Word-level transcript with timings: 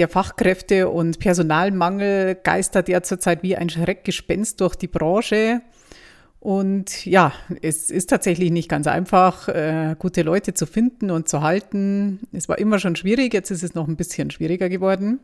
Der 0.00 0.08
Fachkräfte- 0.08 0.88
und 0.88 1.18
Personalmangel 1.18 2.34
geistert 2.34 2.88
ja 2.88 3.02
zurzeit 3.02 3.42
wie 3.42 3.54
ein 3.54 3.68
Schreckgespenst 3.68 4.58
durch 4.62 4.74
die 4.74 4.88
Branche. 4.88 5.60
Und 6.38 7.04
ja, 7.04 7.34
es 7.60 7.90
ist 7.90 8.08
tatsächlich 8.08 8.50
nicht 8.50 8.70
ganz 8.70 8.86
einfach, 8.86 9.48
äh, 9.48 9.94
gute 9.98 10.22
Leute 10.22 10.54
zu 10.54 10.64
finden 10.64 11.10
und 11.10 11.28
zu 11.28 11.42
halten. 11.42 12.20
Es 12.32 12.48
war 12.48 12.58
immer 12.58 12.78
schon 12.78 12.96
schwierig, 12.96 13.34
jetzt 13.34 13.50
ist 13.50 13.62
es 13.62 13.74
noch 13.74 13.88
ein 13.88 13.96
bisschen 13.96 14.30
schwieriger 14.30 14.70
geworden. 14.70 15.20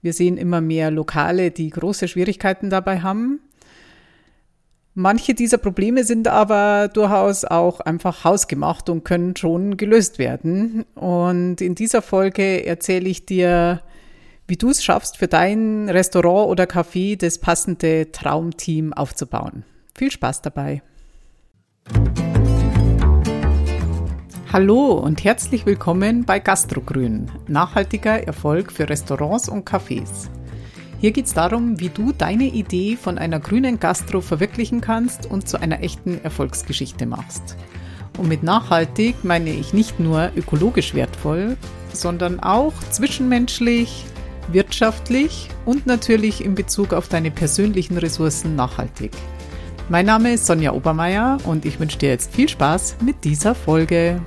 Wir 0.00 0.12
sehen 0.12 0.36
immer 0.36 0.60
mehr 0.60 0.92
Lokale, 0.92 1.50
die 1.50 1.70
große 1.70 2.06
Schwierigkeiten 2.06 2.70
dabei 2.70 3.00
haben. 3.00 3.40
Manche 4.98 5.34
dieser 5.34 5.58
Probleme 5.58 6.04
sind 6.04 6.26
aber 6.26 6.88
durchaus 6.88 7.44
auch 7.44 7.80
einfach 7.80 8.24
hausgemacht 8.24 8.88
und 8.88 9.04
können 9.04 9.36
schon 9.36 9.76
gelöst 9.76 10.18
werden. 10.18 10.86
Und 10.94 11.60
in 11.60 11.74
dieser 11.74 12.00
Folge 12.00 12.64
erzähle 12.64 13.06
ich 13.06 13.26
dir, 13.26 13.82
wie 14.48 14.56
du 14.56 14.70
es 14.70 14.82
schaffst, 14.82 15.18
für 15.18 15.28
dein 15.28 15.90
Restaurant 15.90 16.48
oder 16.48 16.64
Café 16.64 17.18
das 17.18 17.36
passende 17.36 18.10
Traumteam 18.10 18.94
aufzubauen. 18.94 19.64
Viel 19.94 20.10
Spaß 20.10 20.40
dabei. 20.40 20.80
Hallo 24.50 24.92
und 24.92 25.22
herzlich 25.24 25.66
willkommen 25.66 26.24
bei 26.24 26.38
Gastrogrün, 26.38 27.30
nachhaltiger 27.48 28.26
Erfolg 28.26 28.72
für 28.72 28.88
Restaurants 28.88 29.50
und 29.50 29.68
Cafés. 29.68 30.30
Hier 30.98 31.12
geht 31.12 31.26
es 31.26 31.34
darum, 31.34 31.78
wie 31.78 31.90
du 31.90 32.12
deine 32.12 32.44
Idee 32.44 32.96
von 32.96 33.18
einer 33.18 33.38
grünen 33.38 33.78
Gastro 33.78 34.22
verwirklichen 34.22 34.80
kannst 34.80 35.26
und 35.26 35.46
zu 35.46 35.60
einer 35.60 35.82
echten 35.82 36.22
Erfolgsgeschichte 36.24 37.04
machst. 37.04 37.56
Und 38.16 38.28
mit 38.28 38.42
nachhaltig 38.42 39.16
meine 39.22 39.50
ich 39.50 39.74
nicht 39.74 40.00
nur 40.00 40.30
ökologisch 40.36 40.94
wertvoll, 40.94 41.58
sondern 41.92 42.40
auch 42.40 42.72
zwischenmenschlich, 42.90 44.06
wirtschaftlich 44.48 45.50
und 45.66 45.86
natürlich 45.86 46.42
in 46.42 46.54
Bezug 46.54 46.94
auf 46.94 47.08
deine 47.08 47.30
persönlichen 47.30 47.98
Ressourcen 47.98 48.56
nachhaltig. 48.56 49.12
Mein 49.90 50.06
Name 50.06 50.32
ist 50.32 50.46
Sonja 50.46 50.72
Obermeier 50.72 51.38
und 51.44 51.66
ich 51.66 51.78
wünsche 51.78 51.98
dir 51.98 52.08
jetzt 52.08 52.34
viel 52.34 52.48
Spaß 52.48 52.96
mit 53.04 53.22
dieser 53.22 53.54
Folge. 53.54 54.20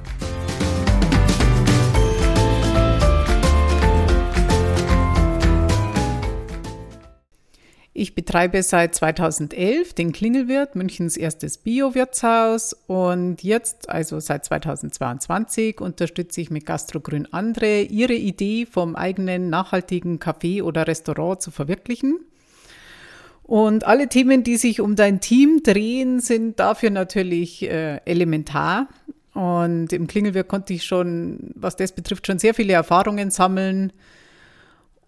Ich 8.00 8.16
betreibe 8.16 8.64
seit 8.64 8.96
2011 8.96 9.94
den 9.94 10.14
Klingelwirt, 10.14 10.74
Münchens 10.74 11.18
erstes 11.18 11.58
Bio-Wirtshaus 11.58 12.72
und 12.88 13.44
jetzt, 13.44 13.90
also 13.90 14.22
seit 14.22 14.46
2022, 14.46 15.82
unterstütze 15.82 16.40
ich 16.40 16.50
mit 16.50 16.66
Gastrogrün 16.66 17.28
andere, 17.34 17.82
ihre 17.82 18.14
Idee 18.14 18.66
vom 18.66 18.96
eigenen 18.96 19.50
nachhaltigen 19.50 20.18
Café 20.18 20.64
oder 20.64 20.88
Restaurant 20.88 21.42
zu 21.42 21.52
verwirklichen. 21.52 22.22
Und 23.44 23.86
alle 23.86 24.08
Themen, 24.08 24.46
die 24.46 24.56
sich 24.56 24.80
um 24.80 24.96
dein 24.96 25.20
Team 25.20 25.62
drehen, 25.62 26.22
sind 26.22 26.58
dafür 26.62 26.92
natürlich 26.92 27.64
äh, 27.64 27.98
elementar. 28.06 28.88
Und 29.34 29.92
im 29.92 30.08
Klingelwirt 30.08 30.48
konnte 30.48 30.72
ich 30.72 30.86
schon, 30.86 31.52
was 31.54 31.76
das 31.76 31.92
betrifft, 31.92 32.28
schon 32.28 32.40
sehr 32.40 32.54
viele 32.54 32.72
Erfahrungen 32.72 33.30
sammeln 33.30 33.92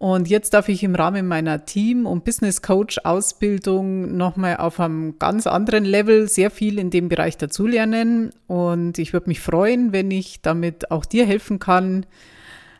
und 0.02 0.28
jetzt 0.28 0.52
darf 0.52 0.68
ich 0.68 0.82
im 0.82 0.96
Rahmen 0.96 1.28
meiner 1.28 1.64
Team- 1.64 2.06
und 2.06 2.24
Business 2.24 2.60
Coach-Ausbildung 2.60 4.16
nochmal 4.16 4.56
auf 4.56 4.80
einem 4.80 5.16
ganz 5.20 5.46
anderen 5.46 5.84
Level 5.84 6.26
sehr 6.26 6.50
viel 6.50 6.80
in 6.80 6.90
dem 6.90 7.08
Bereich 7.08 7.36
dazulernen. 7.36 8.32
Und 8.48 8.98
ich 8.98 9.12
würde 9.12 9.28
mich 9.28 9.38
freuen, 9.38 9.92
wenn 9.92 10.10
ich 10.10 10.42
damit 10.42 10.90
auch 10.90 11.04
dir 11.04 11.24
helfen 11.24 11.60
kann 11.60 12.04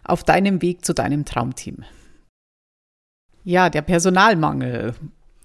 auf 0.03 0.25
deinem 0.25 0.63
Weg 0.63 0.85
zu 0.85 0.95
deinem 0.95 1.25
Traumteam. 1.25 1.85
Ja, 3.45 3.71
der 3.71 3.83
Personalmangel. 3.83 4.95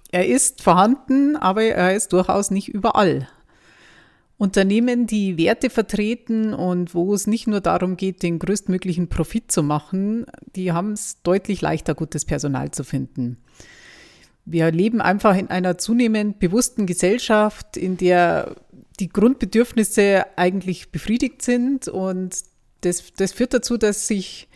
Er 0.10 0.26
ist 0.26 0.64
vorhanden, 0.64 1.36
aber 1.36 1.62
er 1.62 1.96
ist 1.96 2.12
durchaus 2.12 2.50
nicht 2.50 2.70
überall. 2.70 3.28
Unternehmen, 4.38 5.08
die 5.08 5.38
Werte 5.38 5.70
vertreten 5.72 6.54
und 6.54 6.94
wo 6.94 7.14
es 7.14 7.26
nicht 7.26 7.48
nur 7.48 7.60
darum 7.60 7.98
geht, 7.98 8.22
den 8.22 8.38
größtmöglichen 8.38 9.10
Profit 9.10 9.52
zu 9.52 9.64
machen, 9.64 10.26
die 10.56 10.72
haben 10.72 10.92
es 10.92 11.22
deutlich 11.24 11.62
leichter, 11.62 11.96
gutes 11.96 12.24
Personal 12.24 12.70
zu 12.70 12.84
finden. 12.84 13.38
Wir 14.46 14.72
leben 14.72 15.02
einfach 15.02 15.36
in 15.36 15.50
einer 15.50 15.78
zunehmend 15.78 16.40
bewussten 16.40 16.86
Gesellschaft, 16.86 17.78
in 17.78 17.98
der 17.98 18.56
die 19.00 19.10
Grundbedürfnisse 19.10 20.26
eigentlich 20.38 20.92
befriedigt 20.92 21.42
sind 21.42 21.88
und 21.88 22.36
das, 22.82 23.12
das 23.18 23.34
führt 23.34 23.54
dazu, 23.54 23.78
dass 23.78 24.08
sich 24.08 24.48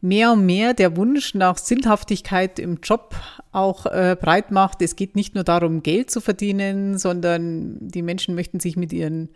mehr 0.00 0.32
und 0.32 0.46
mehr 0.46 0.74
der 0.74 0.96
Wunsch 0.96 1.34
nach 1.34 1.58
Sinnhaftigkeit 1.58 2.58
im 2.58 2.78
Job 2.82 3.16
auch 3.52 3.86
äh, 3.86 4.16
breit 4.20 4.50
macht. 4.50 4.80
Es 4.82 4.96
geht 4.96 5.16
nicht 5.16 5.34
nur 5.34 5.44
darum, 5.44 5.82
Geld 5.82 6.10
zu 6.10 6.20
verdienen, 6.20 6.98
sondern 6.98 7.76
die 7.80 8.02
Menschen 8.02 8.34
möchten 8.34 8.60
sich 8.60 8.76
mit 8.76 8.92
ihren 8.92 9.30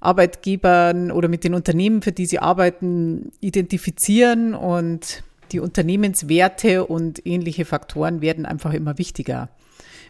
Arbeitgebern 0.00 1.10
oder 1.10 1.28
mit 1.28 1.42
den 1.42 1.54
Unternehmen, 1.54 2.02
für 2.02 2.12
die 2.12 2.26
sie 2.26 2.38
arbeiten, 2.38 3.32
identifizieren 3.40 4.54
und 4.54 5.24
die 5.52 5.60
Unternehmenswerte 5.60 6.84
und 6.84 7.24
ähnliche 7.26 7.64
Faktoren 7.64 8.20
werden 8.20 8.46
einfach 8.46 8.72
immer 8.72 8.98
wichtiger. 8.98 9.48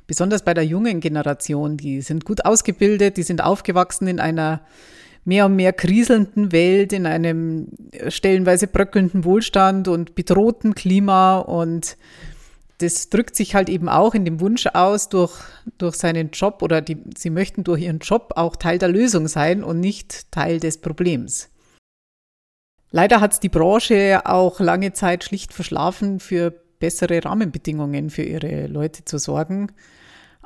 Besonders 0.07 0.43
bei 0.43 0.55
der 0.55 0.65
jungen 0.65 1.01
Generation, 1.01 1.77
die 1.77 2.01
sind 2.01 2.25
gut 2.25 2.45
ausgebildet, 2.45 3.17
die 3.17 3.23
sind 3.23 3.43
aufgewachsen 3.43 4.07
in 4.07 4.21
einer 4.21 4.61
mehr 5.27 5.47
und 5.47 5.57
mehr 5.57 5.73
kriselnden 5.73 6.53
Welt, 6.53 6.93
in 6.93 7.05
einem 7.05 7.69
stellenweise 8.09 8.69
bröckelnden 8.69 9.25
Wohlstand 9.25 9.89
und 9.89 10.15
bedrohten 10.15 10.75
Klima. 10.75 11.39
Und 11.39 11.97
das 12.79 13.11
drückt 13.11 13.35
sich 13.35 13.55
halt 13.55 13.69
eben 13.69 13.89
auch 13.89 14.15
in 14.15 14.25
dem 14.25 14.41
Wunsch 14.41 14.67
aus, 14.67 15.09
durch, 15.09 15.35
durch 15.79 15.97
seinen 15.97 16.31
Job 16.31 16.63
oder 16.63 16.81
die, 16.81 16.99
sie 17.17 17.31
möchten 17.31 17.65
durch 17.65 17.83
ihren 17.83 17.99
Job 17.99 18.35
auch 18.37 18.55
Teil 18.55 18.79
der 18.79 18.89
Lösung 18.89 19.27
sein 19.27 19.65
und 19.65 19.81
nicht 19.81 20.31
Teil 20.31 20.61
des 20.61 20.79
Problems. 20.79 21.51
Leider 22.93 23.21
hat 23.21 23.33
es 23.33 23.41
die 23.41 23.49
Branche 23.49 24.23
auch 24.25 24.61
lange 24.61 24.93
Zeit 24.93 25.25
schlicht 25.25 25.53
verschlafen, 25.53 26.21
für 26.21 26.55
bessere 26.79 27.25
Rahmenbedingungen 27.25 28.11
für 28.11 28.23
ihre 28.23 28.69
Leute 28.69 29.05
zu 29.05 29.19
sorgen. 29.19 29.73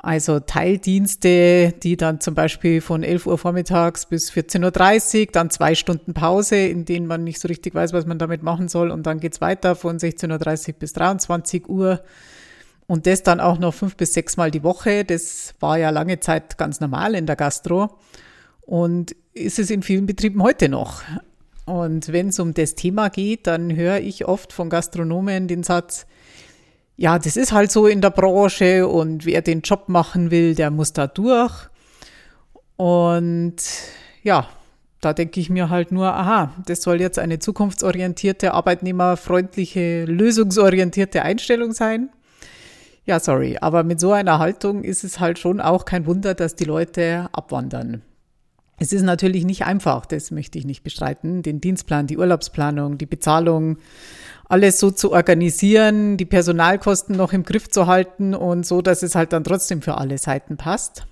Also 0.03 0.39
Teildienste, 0.39 1.73
die 1.83 1.95
dann 1.95 2.19
zum 2.21 2.33
Beispiel 2.33 2.81
von 2.81 3.03
11 3.03 3.27
Uhr 3.27 3.37
vormittags 3.37 4.07
bis 4.07 4.31
14.30 4.31 5.19
Uhr, 5.19 5.31
dann 5.31 5.51
zwei 5.51 5.75
Stunden 5.75 6.15
Pause, 6.15 6.55
in 6.55 6.85
denen 6.85 7.05
man 7.05 7.23
nicht 7.23 7.39
so 7.39 7.47
richtig 7.47 7.75
weiß, 7.75 7.93
was 7.93 8.07
man 8.07 8.17
damit 8.17 8.41
machen 8.41 8.67
soll. 8.67 8.89
Und 8.89 9.05
dann 9.05 9.19
geht's 9.19 9.41
weiter 9.41 9.75
von 9.75 9.99
16.30 9.99 10.69
Uhr 10.69 10.73
bis 10.79 10.93
23 10.93 11.69
Uhr. 11.69 12.01
Und 12.87 13.05
das 13.05 13.21
dann 13.21 13.39
auch 13.39 13.59
noch 13.59 13.75
fünf 13.75 13.95
bis 13.95 14.13
sechs 14.13 14.37
Mal 14.37 14.49
die 14.49 14.63
Woche. 14.63 15.05
Das 15.05 15.53
war 15.59 15.77
ja 15.77 15.91
lange 15.91 16.19
Zeit 16.19 16.57
ganz 16.57 16.79
normal 16.79 17.13
in 17.13 17.27
der 17.27 17.35
Gastro. 17.35 17.99
Und 18.61 19.15
ist 19.35 19.59
es 19.59 19.69
in 19.69 19.83
vielen 19.83 20.07
Betrieben 20.07 20.41
heute 20.41 20.67
noch. 20.67 21.03
Und 21.65 22.11
wenn 22.11 22.29
es 22.29 22.39
um 22.39 22.55
das 22.55 22.73
Thema 22.73 23.09
geht, 23.09 23.45
dann 23.45 23.75
höre 23.75 23.99
ich 23.99 24.25
oft 24.25 24.51
von 24.51 24.71
Gastronomen 24.71 25.47
den 25.47 25.61
Satz, 25.61 26.07
ja, 26.97 27.17
das 27.17 27.37
ist 27.37 27.51
halt 27.51 27.71
so 27.71 27.87
in 27.87 28.01
der 28.01 28.11
Branche 28.11 28.87
und 28.87 29.25
wer 29.25 29.41
den 29.41 29.61
Job 29.61 29.89
machen 29.89 30.31
will, 30.31 30.55
der 30.55 30.69
muss 30.71 30.93
da 30.93 31.07
durch. 31.07 31.69
Und 32.77 33.55
ja, 34.23 34.47
da 35.01 35.13
denke 35.13 35.39
ich 35.39 35.49
mir 35.49 35.69
halt 35.69 35.91
nur, 35.91 36.13
aha, 36.13 36.53
das 36.67 36.83
soll 36.83 37.01
jetzt 37.01 37.17
eine 37.17 37.39
zukunftsorientierte, 37.39 38.53
arbeitnehmerfreundliche, 38.53 40.05
lösungsorientierte 40.05 41.23
Einstellung 41.23 41.73
sein. 41.73 42.09
Ja, 43.05 43.19
sorry, 43.19 43.57
aber 43.59 43.83
mit 43.83 43.99
so 43.99 44.11
einer 44.11 44.37
Haltung 44.37 44.83
ist 44.83 45.03
es 45.03 45.19
halt 45.19 45.39
schon 45.39 45.59
auch 45.59 45.85
kein 45.85 46.05
Wunder, 46.05 46.35
dass 46.35 46.55
die 46.55 46.65
Leute 46.65 47.29
abwandern. 47.33 48.03
Es 48.77 48.93
ist 48.93 49.01
natürlich 49.03 49.43
nicht 49.43 49.65
einfach, 49.65 50.05
das 50.05 50.31
möchte 50.31 50.57
ich 50.57 50.65
nicht 50.65 50.83
bestreiten, 50.83 51.41
den 51.43 51.61
Dienstplan, 51.61 52.07
die 52.07 52.17
Urlaubsplanung, 52.17 52.97
die 52.97 53.05
Bezahlung, 53.05 53.77
alles 54.51 54.79
so 54.81 54.91
zu 54.91 55.13
organisieren, 55.13 56.17
die 56.17 56.25
Personalkosten 56.25 57.15
noch 57.15 57.31
im 57.31 57.43
Griff 57.43 57.69
zu 57.69 57.87
halten 57.87 58.35
und 58.35 58.65
so, 58.65 58.81
dass 58.81 59.01
es 59.01 59.15
halt 59.15 59.31
dann 59.31 59.45
trotzdem 59.45 59.81
für 59.81 59.97
alle 59.97 60.17
Seiten 60.17 60.57
passt. 60.57 61.07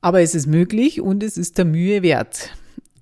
Aber 0.00 0.22
es 0.22 0.34
ist 0.34 0.46
möglich 0.46 1.02
und 1.02 1.22
es 1.22 1.36
ist 1.36 1.58
der 1.58 1.66
Mühe 1.66 2.02
wert. 2.02 2.48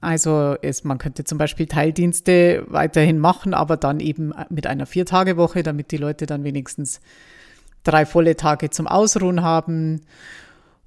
Also 0.00 0.56
es, 0.60 0.82
man 0.82 0.98
könnte 0.98 1.22
zum 1.22 1.38
Beispiel 1.38 1.66
Teildienste 1.66 2.64
weiterhin 2.66 3.20
machen, 3.20 3.54
aber 3.54 3.76
dann 3.76 4.00
eben 4.00 4.32
mit 4.50 4.66
einer 4.66 4.86
Viertagewoche, 4.86 5.62
damit 5.62 5.92
die 5.92 5.98
Leute 5.98 6.26
dann 6.26 6.42
wenigstens 6.42 7.00
drei 7.84 8.04
volle 8.04 8.34
Tage 8.34 8.70
zum 8.70 8.88
Ausruhen 8.88 9.42
haben 9.42 10.00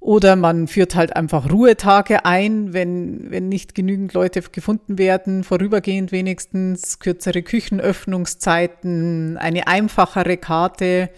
oder 0.06 0.36
man 0.36 0.68
führt 0.68 0.94
halt 0.94 1.16
einfach 1.16 1.50
Ruhetage 1.50 2.24
ein, 2.24 2.72
wenn, 2.72 3.28
wenn 3.32 3.48
nicht 3.48 3.74
genügend 3.74 4.14
Leute 4.14 4.40
gefunden 4.40 4.98
werden, 4.98 5.42
vorübergehend 5.42 6.12
wenigstens, 6.12 7.00
kürzere 7.00 7.42
Küchenöffnungszeiten, 7.42 9.36
eine 9.36 9.66
einfachere 9.66 10.36
Karte. 10.36 11.10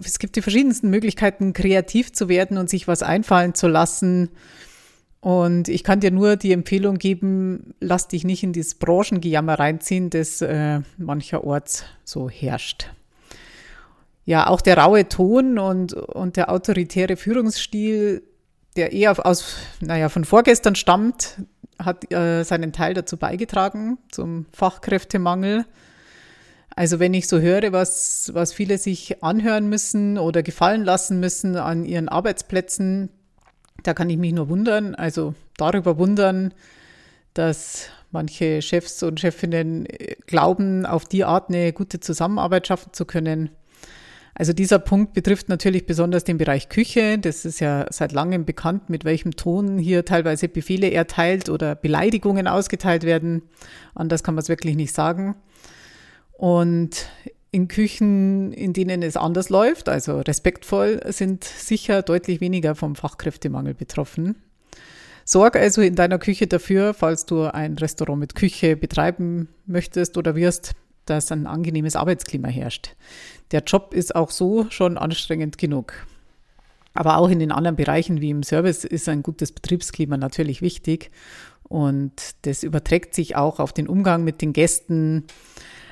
Es 0.00 0.20
gibt 0.20 0.36
die 0.36 0.42
verschiedensten 0.42 0.90
Möglichkeiten, 0.90 1.52
kreativ 1.54 2.12
zu 2.12 2.28
werden 2.28 2.56
und 2.56 2.70
sich 2.70 2.86
was 2.86 3.02
einfallen 3.02 3.54
zu 3.54 3.66
lassen. 3.66 4.28
Und 5.18 5.68
ich 5.68 5.82
kann 5.82 5.98
dir 5.98 6.12
nur 6.12 6.36
die 6.36 6.52
Empfehlung 6.52 6.98
geben, 6.98 7.74
lass 7.80 8.06
dich 8.06 8.22
nicht 8.22 8.44
in 8.44 8.52
dieses 8.52 8.76
Branchengejammer 8.76 9.58
reinziehen, 9.58 10.08
das 10.08 10.40
äh, 10.40 10.82
mancherorts 10.98 11.84
so 12.04 12.30
herrscht. 12.30 12.90
Ja, 14.30 14.46
auch 14.46 14.60
der 14.60 14.78
raue 14.78 15.08
Ton 15.08 15.58
und, 15.58 15.92
und 15.92 16.36
der 16.36 16.52
autoritäre 16.52 17.16
Führungsstil, 17.16 18.22
der 18.76 18.92
eher 18.92 19.26
aus, 19.26 19.56
naja, 19.80 20.08
von 20.08 20.24
vorgestern 20.24 20.76
stammt, 20.76 21.38
hat 21.80 22.12
äh, 22.12 22.44
seinen 22.44 22.72
Teil 22.72 22.94
dazu 22.94 23.16
beigetragen, 23.16 23.98
zum 24.12 24.46
Fachkräftemangel. 24.52 25.66
Also 26.76 27.00
wenn 27.00 27.12
ich 27.12 27.26
so 27.26 27.40
höre, 27.40 27.72
was, 27.72 28.30
was 28.32 28.52
viele 28.52 28.78
sich 28.78 29.20
anhören 29.20 29.68
müssen 29.68 30.16
oder 30.16 30.44
gefallen 30.44 30.84
lassen 30.84 31.18
müssen 31.18 31.56
an 31.56 31.84
ihren 31.84 32.08
Arbeitsplätzen, 32.08 33.10
da 33.82 33.94
kann 33.94 34.10
ich 34.10 34.16
mich 34.16 34.32
nur 34.32 34.48
wundern, 34.48 34.94
also 34.94 35.34
darüber 35.56 35.98
wundern, 35.98 36.54
dass 37.34 37.88
manche 38.12 38.62
Chefs 38.62 39.02
und 39.02 39.18
Chefinnen 39.18 39.86
äh, 39.86 40.14
glauben, 40.28 40.86
auf 40.86 41.04
die 41.06 41.24
Art 41.24 41.48
eine 41.48 41.72
gute 41.72 41.98
Zusammenarbeit 41.98 42.68
schaffen 42.68 42.92
zu 42.92 43.04
können. 43.06 43.50
Also 44.34 44.52
dieser 44.52 44.78
Punkt 44.78 45.12
betrifft 45.12 45.48
natürlich 45.48 45.86
besonders 45.86 46.24
den 46.24 46.38
Bereich 46.38 46.68
Küche. 46.68 47.18
Das 47.18 47.44
ist 47.44 47.60
ja 47.60 47.86
seit 47.90 48.12
langem 48.12 48.44
bekannt, 48.44 48.88
mit 48.88 49.04
welchem 49.04 49.32
Ton 49.32 49.78
hier 49.78 50.04
teilweise 50.04 50.48
Befehle 50.48 50.90
erteilt 50.90 51.48
oder 51.48 51.74
Beleidigungen 51.74 52.46
ausgeteilt 52.46 53.04
werden. 53.04 53.42
Anders 53.94 54.22
kann 54.22 54.34
man 54.34 54.42
es 54.42 54.48
wirklich 54.48 54.76
nicht 54.76 54.94
sagen. 54.94 55.34
Und 56.32 57.10
in 57.50 57.68
Küchen, 57.68 58.52
in 58.52 58.72
denen 58.72 59.02
es 59.02 59.16
anders 59.16 59.50
läuft, 59.50 59.88
also 59.88 60.20
respektvoll, 60.20 61.00
sind 61.08 61.44
sicher 61.44 62.02
deutlich 62.02 62.40
weniger 62.40 62.74
vom 62.74 62.94
Fachkräftemangel 62.94 63.74
betroffen. 63.74 64.36
Sorg 65.24 65.56
also 65.56 65.82
in 65.82 65.96
deiner 65.96 66.18
Küche 66.18 66.46
dafür, 66.46 66.94
falls 66.94 67.26
du 67.26 67.42
ein 67.42 67.76
Restaurant 67.76 68.20
mit 68.20 68.34
Küche 68.34 68.76
betreiben 68.76 69.48
möchtest 69.66 70.16
oder 70.16 70.34
wirst, 70.34 70.72
dass 71.06 71.32
ein 71.32 71.46
angenehmes 71.46 71.96
Arbeitsklima 71.96 72.48
herrscht. 72.48 72.94
Der 73.52 73.62
Job 73.62 73.94
ist 73.94 74.14
auch 74.14 74.30
so 74.30 74.66
schon 74.70 74.96
anstrengend 74.96 75.58
genug. 75.58 75.94
Aber 76.94 77.18
auch 77.18 77.28
in 77.28 77.38
den 77.38 77.52
anderen 77.52 77.76
Bereichen 77.76 78.20
wie 78.20 78.30
im 78.30 78.42
Service 78.42 78.84
ist 78.84 79.08
ein 79.08 79.22
gutes 79.22 79.52
Betriebsklima 79.52 80.16
natürlich 80.16 80.60
wichtig. 80.62 81.10
Und 81.64 82.12
das 82.42 82.64
überträgt 82.64 83.14
sich 83.14 83.36
auch 83.36 83.60
auf 83.60 83.72
den 83.72 83.88
Umgang 83.88 84.24
mit 84.24 84.42
den 84.42 84.52
Gästen, 84.52 85.24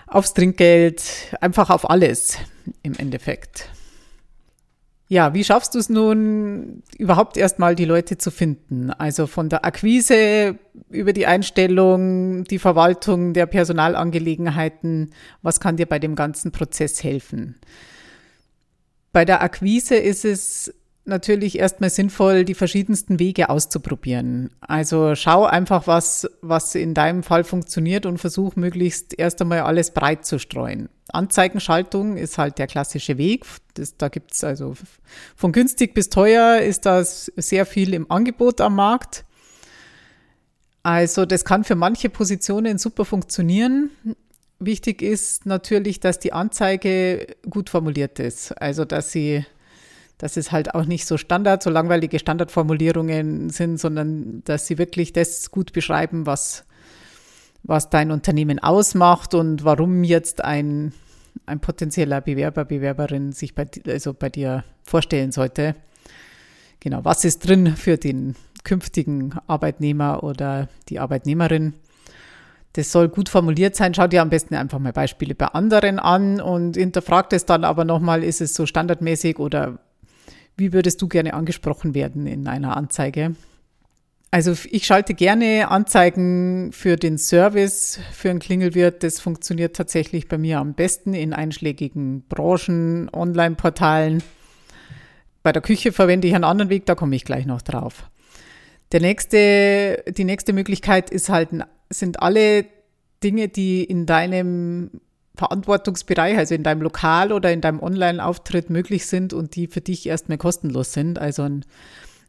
aufs 0.06 0.34
Trinkgeld, 0.34 1.36
einfach 1.40 1.70
auf 1.70 1.88
alles 1.88 2.36
im 2.82 2.94
Endeffekt. 2.94 3.70
Ja, 5.10 5.32
wie 5.32 5.42
schaffst 5.42 5.74
du 5.74 5.78
es 5.78 5.88
nun, 5.88 6.82
überhaupt 6.98 7.38
erstmal 7.38 7.74
die 7.74 7.86
Leute 7.86 8.18
zu 8.18 8.30
finden? 8.30 8.90
Also 8.90 9.26
von 9.26 9.48
der 9.48 9.64
Akquise 9.64 10.58
über 10.90 11.14
die 11.14 11.26
Einstellung, 11.26 12.44
die 12.44 12.58
Verwaltung 12.58 13.32
der 13.32 13.46
Personalangelegenheiten, 13.46 15.14
was 15.40 15.60
kann 15.60 15.78
dir 15.78 15.86
bei 15.86 15.98
dem 15.98 16.14
ganzen 16.14 16.52
Prozess 16.52 17.02
helfen? 17.02 17.54
Bei 19.14 19.24
der 19.24 19.40
Akquise 19.42 19.96
ist 19.96 20.26
es 20.26 20.74
natürlich 21.08 21.58
erstmal 21.58 21.90
sinnvoll, 21.90 22.44
die 22.44 22.54
verschiedensten 22.54 23.18
Wege 23.18 23.50
auszuprobieren. 23.50 24.50
Also 24.60 25.14
schau 25.14 25.44
einfach, 25.44 25.86
was, 25.86 26.28
was 26.42 26.74
in 26.74 26.94
deinem 26.94 27.22
Fall 27.22 27.44
funktioniert 27.44 28.06
und 28.06 28.18
versuch 28.18 28.54
möglichst 28.56 29.18
erst 29.18 29.40
einmal 29.40 29.60
alles 29.60 29.90
breit 29.90 30.24
zu 30.24 30.38
streuen. 30.38 30.88
Anzeigenschaltung 31.10 32.16
ist 32.16 32.38
halt 32.38 32.58
der 32.58 32.66
klassische 32.66 33.18
Weg. 33.18 33.44
Das, 33.74 33.96
da 33.96 34.08
gibt's 34.08 34.44
also 34.44 34.74
von 35.34 35.52
günstig 35.52 35.94
bis 35.94 36.10
teuer 36.10 36.60
ist 36.60 36.86
das 36.86 37.32
sehr 37.36 37.66
viel 37.66 37.94
im 37.94 38.10
Angebot 38.10 38.60
am 38.60 38.76
Markt. 38.76 39.24
Also 40.82 41.26
das 41.26 41.44
kann 41.44 41.64
für 41.64 41.74
manche 41.74 42.10
Positionen 42.10 42.78
super 42.78 43.04
funktionieren. 43.04 43.90
Wichtig 44.58 45.02
ist 45.02 45.46
natürlich, 45.46 46.00
dass 46.00 46.18
die 46.18 46.32
Anzeige 46.32 47.26
gut 47.48 47.70
formuliert 47.70 48.18
ist. 48.18 48.52
Also 48.60 48.84
dass 48.84 49.12
sie 49.12 49.44
dass 50.18 50.36
es 50.36 50.50
halt 50.50 50.74
auch 50.74 50.84
nicht 50.84 51.06
so 51.06 51.16
Standard, 51.16 51.62
so 51.62 51.70
langweilige 51.70 52.18
Standardformulierungen 52.18 53.50
sind, 53.50 53.78
sondern 53.78 54.42
dass 54.44 54.66
sie 54.66 54.76
wirklich 54.76 55.12
das 55.12 55.50
gut 55.52 55.72
beschreiben, 55.72 56.26
was, 56.26 56.64
was 57.62 57.88
dein 57.88 58.10
Unternehmen 58.10 58.58
ausmacht 58.58 59.34
und 59.34 59.64
warum 59.64 60.02
jetzt 60.02 60.44
ein, 60.44 60.92
ein 61.46 61.60
potenzieller 61.60 62.20
Bewerber, 62.20 62.64
Bewerberin 62.64 63.32
sich 63.32 63.54
bei, 63.54 63.66
also 63.86 64.12
bei 64.12 64.28
dir 64.28 64.64
vorstellen 64.82 65.30
sollte. 65.30 65.76
Genau, 66.80 67.04
was 67.04 67.24
ist 67.24 67.46
drin 67.46 67.76
für 67.76 67.96
den 67.96 68.34
künftigen 68.64 69.34
Arbeitnehmer 69.46 70.24
oder 70.24 70.68
die 70.88 70.98
Arbeitnehmerin? 70.98 71.74
Das 72.72 72.92
soll 72.92 73.08
gut 73.08 73.28
formuliert 73.28 73.76
sein. 73.76 73.94
Schau 73.94 74.08
dir 74.08 74.22
am 74.22 74.30
besten 74.30 74.54
einfach 74.54 74.78
mal 74.78 74.92
Beispiele 74.92 75.34
bei 75.34 75.46
anderen 75.46 75.98
an 75.98 76.40
und 76.40 76.76
hinterfragt 76.76 77.32
es 77.32 77.46
dann 77.46 77.64
aber 77.64 77.84
nochmal, 77.84 78.22
ist 78.22 78.40
es 78.40 78.54
so 78.54 78.66
standardmäßig 78.66 79.38
oder 79.38 79.78
wie 80.58 80.72
würdest 80.72 81.00
du 81.00 81.08
gerne 81.08 81.34
angesprochen 81.34 81.94
werden 81.94 82.26
in 82.26 82.46
einer 82.46 82.76
Anzeige? 82.76 83.34
Also 84.30 84.54
ich 84.70 84.84
schalte 84.84 85.14
gerne 85.14 85.70
Anzeigen 85.70 86.70
für 86.72 86.96
den 86.96 87.16
Service 87.16 87.98
für 88.12 88.28
einen 88.28 88.40
Klingelwirt. 88.40 89.02
Das 89.02 89.20
funktioniert 89.20 89.74
tatsächlich 89.74 90.28
bei 90.28 90.36
mir 90.36 90.58
am 90.58 90.74
besten 90.74 91.14
in 91.14 91.32
einschlägigen 91.32 92.24
Branchen, 92.28 93.08
Online-Portalen. 93.10 94.22
Bei 95.42 95.52
der 95.52 95.62
Küche 95.62 95.92
verwende 95.92 96.28
ich 96.28 96.34
einen 96.34 96.44
anderen 96.44 96.68
Weg, 96.68 96.84
da 96.84 96.94
komme 96.94 97.16
ich 97.16 97.24
gleich 97.24 97.46
noch 97.46 97.62
drauf. 97.62 98.10
Der 98.92 99.00
nächste, 99.00 100.04
die 100.08 100.24
nächste 100.24 100.52
Möglichkeit 100.52 101.08
ist 101.08 101.30
halt, 101.30 101.48
sind 101.88 102.20
alle 102.20 102.66
Dinge, 103.22 103.48
die 103.48 103.82
in 103.82 104.04
deinem 104.04 104.90
Verantwortungsbereich, 105.38 106.36
also 106.36 106.54
in 106.54 106.64
deinem 106.64 106.82
Lokal 106.82 107.32
oder 107.32 107.52
in 107.52 107.60
deinem 107.60 107.80
Online-Auftritt 107.80 108.70
möglich 108.70 109.06
sind 109.06 109.32
und 109.32 109.54
die 109.54 109.68
für 109.68 109.80
dich 109.80 110.06
erstmal 110.06 110.36
kostenlos 110.36 110.92
sind. 110.92 111.18
Also 111.18 111.44
ein 111.44 111.64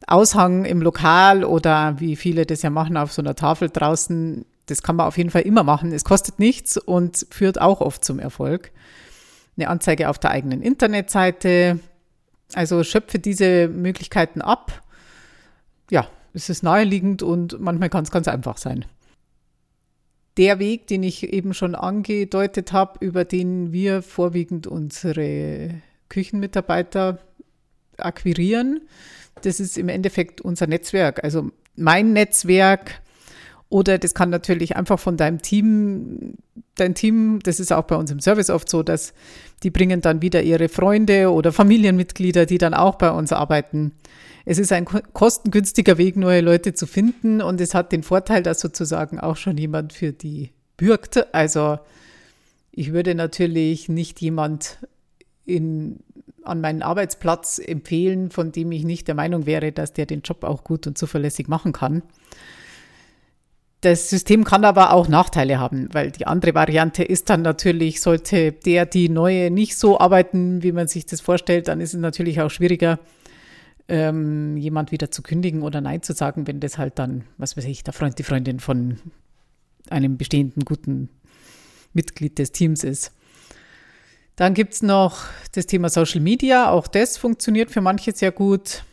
Aushang 0.07 0.63
im 0.63 0.81
Lokal 0.81 1.43
oder 1.43 1.99
wie 1.99 2.15
viele 2.15 2.45
das 2.45 2.61
ja 2.61 2.69
machen 2.69 2.97
auf 2.97 3.11
so 3.11 3.21
einer 3.21 3.35
Tafel 3.35 3.69
draußen, 3.69 4.45
das 4.67 4.83
kann 4.83 4.95
man 4.95 5.07
auf 5.07 5.17
jeden 5.17 5.31
Fall 5.31 5.41
immer 5.41 5.63
machen. 5.63 5.91
Es 5.91 6.05
kostet 6.05 6.37
nichts 6.37 6.77
und 6.77 7.25
führt 7.31 7.59
auch 7.59 7.81
oft 7.81 8.05
zum 8.05 8.19
Erfolg. 8.19 8.71
Eine 9.57 9.69
Anzeige 9.69 10.09
auf 10.09 10.19
der 10.19 10.29
eigenen 10.29 10.61
Internetseite. 10.61 11.79
Also 12.53 12.83
schöpfe 12.83 13.17
diese 13.17 13.67
Möglichkeiten 13.67 14.41
ab. 14.41 14.83
Ja, 15.89 16.07
es 16.33 16.49
ist 16.49 16.61
naheliegend 16.61 17.23
und 17.23 17.59
manchmal 17.59 17.89
kann 17.89 18.03
es 18.03 18.11
ganz 18.11 18.27
einfach 18.27 18.57
sein 18.57 18.85
der 20.39 20.57
Weg, 20.57 20.87
den 20.87 21.03
ich 21.03 21.33
eben 21.33 21.53
schon 21.53 21.75
angedeutet 21.75 22.71
habe, 22.71 23.05
über 23.05 23.25
den 23.25 23.73
wir 23.73 24.01
vorwiegend 24.01 24.67
unsere 24.67 25.71
Küchenmitarbeiter 26.07 27.19
akquirieren, 27.97 28.87
das 29.41 29.59
ist 29.59 29.77
im 29.77 29.89
Endeffekt 29.89 30.39
unser 30.39 30.65
Netzwerk. 30.65 31.23
Also 31.25 31.51
mein 31.75 32.13
Netzwerk 32.13 33.01
oder 33.69 33.97
das 33.97 34.13
kann 34.13 34.29
natürlich 34.29 34.75
einfach 34.75 34.99
von 34.99 35.15
deinem 35.15 35.41
Team, 35.41 36.35
dein 36.75 36.95
Team, 36.95 37.39
das 37.43 37.59
ist 37.59 37.71
auch 37.71 37.83
bei 37.83 37.95
uns 37.95 38.11
im 38.11 38.19
Service 38.19 38.49
oft 38.49 38.67
so, 38.67 38.83
dass 38.83 39.13
die 39.63 39.69
bringen 39.69 40.01
dann 40.01 40.21
wieder 40.21 40.41
ihre 40.41 40.69
Freunde 40.69 41.31
oder 41.31 41.51
Familienmitglieder, 41.51 42.45
die 42.45 42.57
dann 42.57 42.73
auch 42.73 42.95
bei 42.95 43.11
uns 43.11 43.31
arbeiten, 43.31 43.93
es 44.45 44.57
ist 44.57 44.71
ein 44.71 44.85
kostengünstiger 44.85 45.99
Weg, 45.99 46.15
neue 46.15 46.41
Leute 46.41 46.73
zu 46.73 46.87
finden 46.87 47.39
und 47.41 47.61
es 47.61 47.75
hat 47.75 47.91
den 47.91 48.01
Vorteil, 48.01 48.41
dass 48.41 48.59
sozusagen 48.59 49.19
auch 49.19 49.37
schon 49.37 49.57
jemand 49.57 49.93
für 49.93 50.11
die 50.11 50.49
bürgt. 50.75 51.35
Also 51.35 51.77
ich 52.71 52.91
würde 52.91 53.13
natürlich 53.13 53.89
nicht 53.89 54.19
jemand 54.21 54.79
in, 55.45 55.99
an 56.41 56.61
meinen 56.61 56.81
Arbeitsplatz 56.81 57.59
empfehlen, 57.59 58.31
von 58.31 58.51
dem 58.51 58.71
ich 58.71 58.85
nicht 58.85 59.07
der 59.07 59.13
Meinung 59.13 59.45
wäre, 59.45 59.71
dass 59.71 59.93
der 59.93 60.07
den 60.07 60.21
Job 60.21 60.43
auch 60.43 60.63
gut 60.63 60.87
und 60.87 60.97
zuverlässig 60.97 61.47
machen 61.47 61.71
kann. 61.71 62.01
Das 63.81 64.09
System 64.09 64.43
kann 64.43 64.65
aber 64.65 64.91
auch 64.91 65.07
Nachteile 65.07 65.57
haben, 65.57 65.87
weil 65.93 66.11
die 66.11 66.27
andere 66.27 66.53
Variante 66.53 67.01
ist 67.03 67.29
dann 67.29 67.41
natürlich, 67.41 68.01
sollte 68.01 68.51
der, 68.51 68.85
die 68.85 69.07
neue 69.07 69.51
nicht 69.51 69.77
so 69.77 69.99
arbeiten, 69.99 70.63
wie 70.63 70.73
man 70.73 70.89
sich 70.89 71.05
das 71.05 71.21
vorstellt, 71.21 71.69
dann 71.69 71.79
ist 71.79 71.93
es 71.93 71.99
natürlich 71.99 72.41
auch 72.41 72.49
schwieriger, 72.49 72.99
ähm, 73.87 74.57
jemand 74.57 74.91
wieder 74.91 75.11
zu 75.11 75.21
kündigen 75.21 75.61
oder 75.63 75.79
Nein 75.79 76.01
zu 76.01 76.13
sagen, 76.13 76.45
wenn 76.45 76.59
das 76.59 76.77
halt 76.77 76.99
dann, 76.99 77.23
was 77.37 77.55
weiß 77.55 77.65
ich, 77.65 77.83
der 77.83 77.93
Freund, 77.93 78.19
die 78.19 78.23
Freundin 78.23 78.59
von 78.59 78.99
einem 79.89 80.17
bestehenden 80.17 80.65
guten 80.65 81.09
Mitglied 81.93 82.37
des 82.37 82.51
Teams 82.51 82.83
ist. 82.83 83.13
Dann 84.35 84.53
gibt 84.53 84.73
es 84.73 84.81
noch 84.81 85.23
das 85.53 85.65
Thema 85.65 85.89
Social 85.89 86.21
Media. 86.21 86.69
Auch 86.69 86.87
das 86.87 87.17
funktioniert 87.17 87.71
für 87.71 87.81
manche 87.81 88.11
sehr 88.13 88.31
gut. 88.31 88.83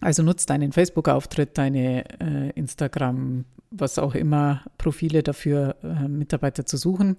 Also 0.00 0.22
nutzt 0.22 0.50
deinen 0.50 0.72
Facebook-Auftritt, 0.72 1.56
deine 1.56 2.04
äh, 2.20 2.50
Instagram, 2.50 3.44
was 3.70 3.98
auch 3.98 4.14
immer, 4.14 4.62
Profile 4.78 5.22
dafür, 5.22 5.76
äh, 5.82 6.08
Mitarbeiter 6.08 6.66
zu 6.66 6.76
suchen. 6.76 7.16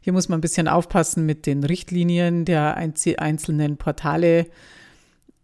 Hier 0.00 0.12
muss 0.12 0.28
man 0.28 0.38
ein 0.38 0.40
bisschen 0.40 0.68
aufpassen 0.68 1.26
mit 1.26 1.46
den 1.46 1.64
Richtlinien 1.64 2.44
der 2.44 2.76
einzelnen 2.76 3.76
Portale 3.76 4.46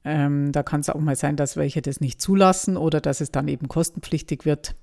Ähm, 0.07 0.53
da 0.53 0.63
kann 0.63 0.81
es 0.81 0.89
auch 0.89 1.01
mal 1.01 1.17
sein, 1.17 1.35
dass 1.35 1.57
welche 1.57 1.83
das 1.83 2.01
nicht 2.01 2.23
zulassen 2.23 2.77
oder 2.77 3.01
dass 3.01 3.21
es 3.21 3.33
dann 3.33 3.49
eben 3.49 3.67
kostenpflichtig 3.67 4.45
wird. 4.45 4.77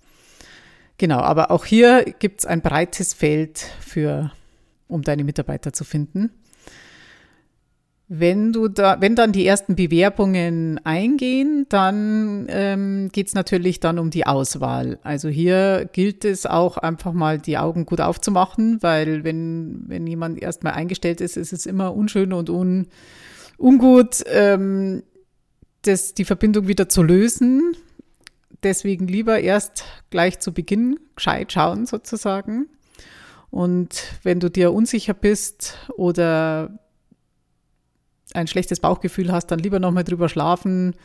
Genau, 0.98 1.20
aber 1.20 1.50
auch 1.50 1.64
hier 1.64 2.04
gibt 2.20 2.42
es 2.42 2.46
ein 2.46 2.62
breites 2.62 3.14
Feld 3.14 3.60
für, 3.80 4.32
um 4.90 5.02
deine 5.02 5.24
Mitarbeiter 5.24 5.72
zu 5.72 5.86
finden. 5.86 6.30
Wenn 8.16 8.54
du 8.54 8.68
da, 8.68 9.02
wenn 9.02 9.16
dann 9.16 9.32
die 9.32 9.44
ersten 9.44 9.76
Bewerbungen 9.76 10.80
eingehen, 10.84 11.66
dann 11.70 12.46
ähm, 12.48 13.10
geht 13.12 13.34
natürlich 13.34 13.80
dann 13.80 13.98
um 13.98 14.12
die 14.12 14.28
Auswahl. 14.28 15.00
Also 15.02 15.30
hier 15.30 15.90
gilt 15.92 16.24
es 16.24 16.46
auch 16.46 16.78
einfach 16.78 17.12
mal 17.12 17.40
die 17.40 17.58
Augen 17.58 17.88
gut 17.88 18.02
aufzumachen, 18.02 18.78
weil 18.84 19.24
wenn, 19.24 19.86
wenn 19.88 20.06
jemand 20.06 20.40
erstmal 20.40 20.74
eingestellt 20.74 21.22
ist, 21.22 21.38
ist 21.38 21.54
es 21.54 21.66
immer 21.66 21.96
unschön 21.96 22.34
und 22.34 22.52
un, 22.52 22.86
ungut, 23.58 24.24
ähm, 24.28 25.02
das, 25.82 26.14
die 26.14 26.26
Verbindung 26.26 26.68
wieder 26.68 26.88
zu 26.88 27.02
lösen. 27.02 27.76
Deswegen 28.62 29.08
lieber 29.08 29.40
erst 29.40 29.86
gleich 30.12 30.40
zu 30.40 30.54
Beginn 30.54 31.00
gescheit 31.16 31.52
schauen 31.52 31.88
sozusagen. 31.88 32.68
Und 33.50 34.04
wenn 34.22 34.40
du 34.40 34.52
dir 34.52 34.72
unsicher 34.72 35.16
bist 35.16 35.80
oder 35.98 36.78
ein 38.34 38.48
schlechtes 38.48 38.80
Bauchgefühl 38.80 39.32
hast, 39.32 39.48
dann 39.48 39.60
lieber 39.60 39.80
nochmal 39.80 40.04
drüber 40.04 40.30
schlafen 40.30 40.96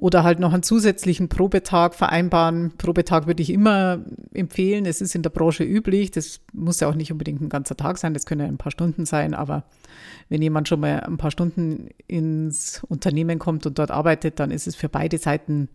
oder 0.00 0.24
halt 0.24 0.40
noch 0.40 0.54
einen 0.54 0.62
zusätzlichen 0.62 1.28
Probetag 1.28 1.94
vereinbaren. 1.94 2.72
Probetag 2.78 3.26
würde 3.26 3.42
ich 3.42 3.50
immer 3.50 4.02
empfehlen. 4.32 4.86
Es 4.86 5.02
ist 5.02 5.14
in 5.14 5.20
der 5.22 5.28
Branche 5.28 5.62
üblich. 5.62 6.10
Das 6.10 6.40
muss 6.54 6.80
ja 6.80 6.88
auch 6.88 6.94
nicht 6.94 7.12
unbedingt 7.12 7.42
ein 7.42 7.50
ganzer 7.50 7.76
Tag 7.76 7.98
sein. 7.98 8.14
Das 8.14 8.24
können 8.24 8.40
ja 8.40 8.46
ein 8.46 8.56
paar 8.56 8.72
Stunden 8.72 9.04
sein. 9.04 9.34
Aber 9.34 9.64
wenn 10.30 10.40
jemand 10.40 10.68
schon 10.68 10.80
mal 10.80 11.00
ein 11.00 11.18
paar 11.18 11.30
Stunden 11.30 11.90
ins 12.06 12.82
Unternehmen 12.88 13.38
kommt 13.38 13.66
und 13.66 13.78
dort 13.78 13.90
arbeitet, 13.90 14.40
dann 14.40 14.50
ist 14.50 14.66
es 14.66 14.74
für 14.74 14.88
beide 14.88 15.18
Seiten 15.18 15.68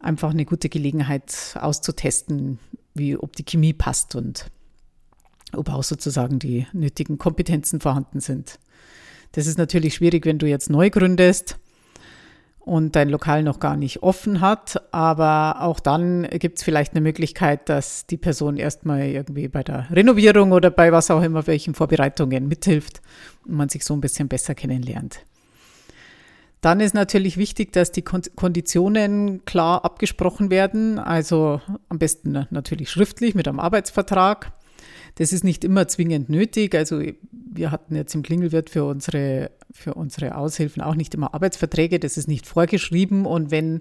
einfach 0.00 0.30
eine 0.30 0.44
gute 0.44 0.68
Gelegenheit 0.68 1.56
auszutesten, 1.60 2.58
wie, 2.94 3.16
ob 3.16 3.36
die 3.36 3.44
Chemie 3.44 3.72
passt 3.72 4.16
und 4.16 4.50
ob 5.52 5.70
auch 5.70 5.84
sozusagen 5.84 6.40
die 6.40 6.66
nötigen 6.72 7.18
Kompetenzen 7.18 7.80
vorhanden 7.80 8.18
sind. 8.18 8.58
Das 9.32 9.46
ist 9.46 9.58
natürlich 9.58 9.94
schwierig, 9.94 10.26
wenn 10.26 10.38
du 10.38 10.46
jetzt 10.46 10.70
neu 10.70 10.90
gründest 10.90 11.58
und 12.68 12.96
dein 12.96 13.08
Lokal 13.08 13.42
noch 13.42 13.60
gar 13.60 13.76
nicht 13.76 14.02
offen 14.02 14.40
hat. 14.40 14.82
Aber 14.92 15.62
auch 15.62 15.80
dann 15.80 16.28
gibt 16.30 16.58
es 16.58 16.64
vielleicht 16.64 16.92
eine 16.92 17.00
Möglichkeit, 17.00 17.68
dass 17.68 18.06
die 18.06 18.18
Person 18.18 18.56
erstmal 18.56 19.02
irgendwie 19.04 19.48
bei 19.48 19.62
der 19.62 19.86
Renovierung 19.90 20.52
oder 20.52 20.70
bei 20.70 20.92
was 20.92 21.10
auch 21.10 21.22
immer, 21.22 21.46
welchen 21.46 21.74
Vorbereitungen 21.74 22.46
mithilft 22.46 23.00
und 23.46 23.54
man 23.54 23.68
sich 23.68 23.84
so 23.84 23.94
ein 23.94 24.00
bisschen 24.00 24.28
besser 24.28 24.54
kennenlernt. 24.54 25.20
Dann 26.60 26.80
ist 26.80 26.92
natürlich 26.92 27.36
wichtig, 27.36 27.72
dass 27.72 27.92
die 27.92 28.02
Konditionen 28.02 29.44
klar 29.44 29.84
abgesprochen 29.84 30.50
werden, 30.50 30.98
also 30.98 31.60
am 31.88 31.98
besten 31.98 32.46
natürlich 32.50 32.90
schriftlich 32.90 33.36
mit 33.36 33.46
einem 33.46 33.60
Arbeitsvertrag. 33.60 34.52
Das 35.16 35.32
ist 35.32 35.44
nicht 35.44 35.64
immer 35.64 35.88
zwingend 35.88 36.28
nötig. 36.28 36.74
Also 36.74 37.02
wir 37.32 37.70
hatten 37.70 37.96
jetzt 37.96 38.14
im 38.14 38.22
Klingelwirt 38.22 38.70
für 38.70 38.84
unsere, 38.84 39.50
für 39.72 39.94
unsere 39.94 40.36
Aushilfen 40.36 40.82
auch 40.82 40.94
nicht 40.94 41.14
immer 41.14 41.34
Arbeitsverträge. 41.34 41.98
Das 41.98 42.16
ist 42.16 42.28
nicht 42.28 42.46
vorgeschrieben. 42.46 43.26
Und 43.26 43.50
wenn 43.50 43.80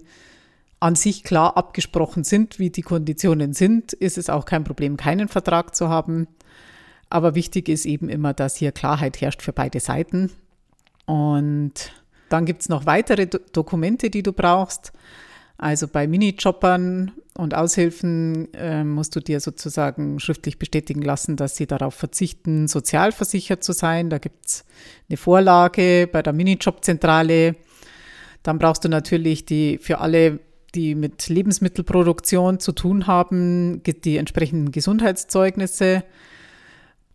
an 0.80 0.96
sich 0.96 1.24
klar 1.24 1.58
abgesprochen 1.58 2.24
sind, 2.24 2.60
wie 2.60 2.70
die 2.70 2.82
Konditionen 2.82 3.54
sind, 3.54 3.94
ist 3.94 4.18
es 4.18 4.30
auch 4.30 4.46
kein 4.46 4.64
Problem, 4.64 4.98
keinen 4.98 5.28
Vertrag 5.28 5.76
zu 5.76 5.90
haben. 5.90 6.28
Aber 7.10 7.36
wichtig 7.36 7.70
ist 7.70 7.86
eben 7.86 8.10
immer, 8.10 8.34
dass 8.34 8.58
hier 8.58 8.72
Klarheit 8.72 9.22
herrscht 9.22 9.42
für 9.42 9.54
beide 9.54 9.80
Seiten. 9.80 10.32
Und 11.06 11.74
dann 12.30 12.46
gibt 12.46 12.62
es 12.62 12.70
noch 12.70 12.86
weitere 12.86 13.28
Do 13.28 13.40
Dokumente, 13.54 14.10
die 14.10 14.24
du 14.24 14.34
brauchst. 14.34 14.92
Also 15.58 15.88
bei 15.88 16.08
Minijobbern 16.08 17.12
und 17.36 17.56
Aushilfen 17.56 18.54
äh, 18.54 18.84
musst 18.84 19.16
du 19.16 19.20
dir 19.20 19.40
sozusagen 19.40 20.20
schriftlich 20.20 20.60
bestätigen 20.60 21.02
lassen, 21.02 21.36
dass 21.36 21.56
sie 21.56 21.68
darauf 21.68 21.96
verzichten, 21.96 22.68
sozialversichert 22.68 23.64
zu 23.64 23.74
sein. 23.74 24.10
Da 24.10 24.18
gibt 24.18 24.46
es 24.46 24.66
eine 25.10 25.18
Vorlage 25.18 26.08
bei 26.12 26.22
der 26.22 26.34
Minijobzentrale. 26.34 27.56
Dann 28.44 28.60
brauchst 28.60 28.86
du 28.86 28.90
natürlich 28.90 29.46
die 29.46 29.80
für 29.80 30.00
alle, 30.00 30.40
die 30.76 30.96
mit 30.96 31.28
Lebensmittelproduktion 31.28 32.60
zu 32.60 32.72
tun 32.72 33.08
haben, 33.08 33.82
die 33.84 34.18
entsprechenden 34.18 34.72
Gesundheitszeugnisse. 34.72 36.04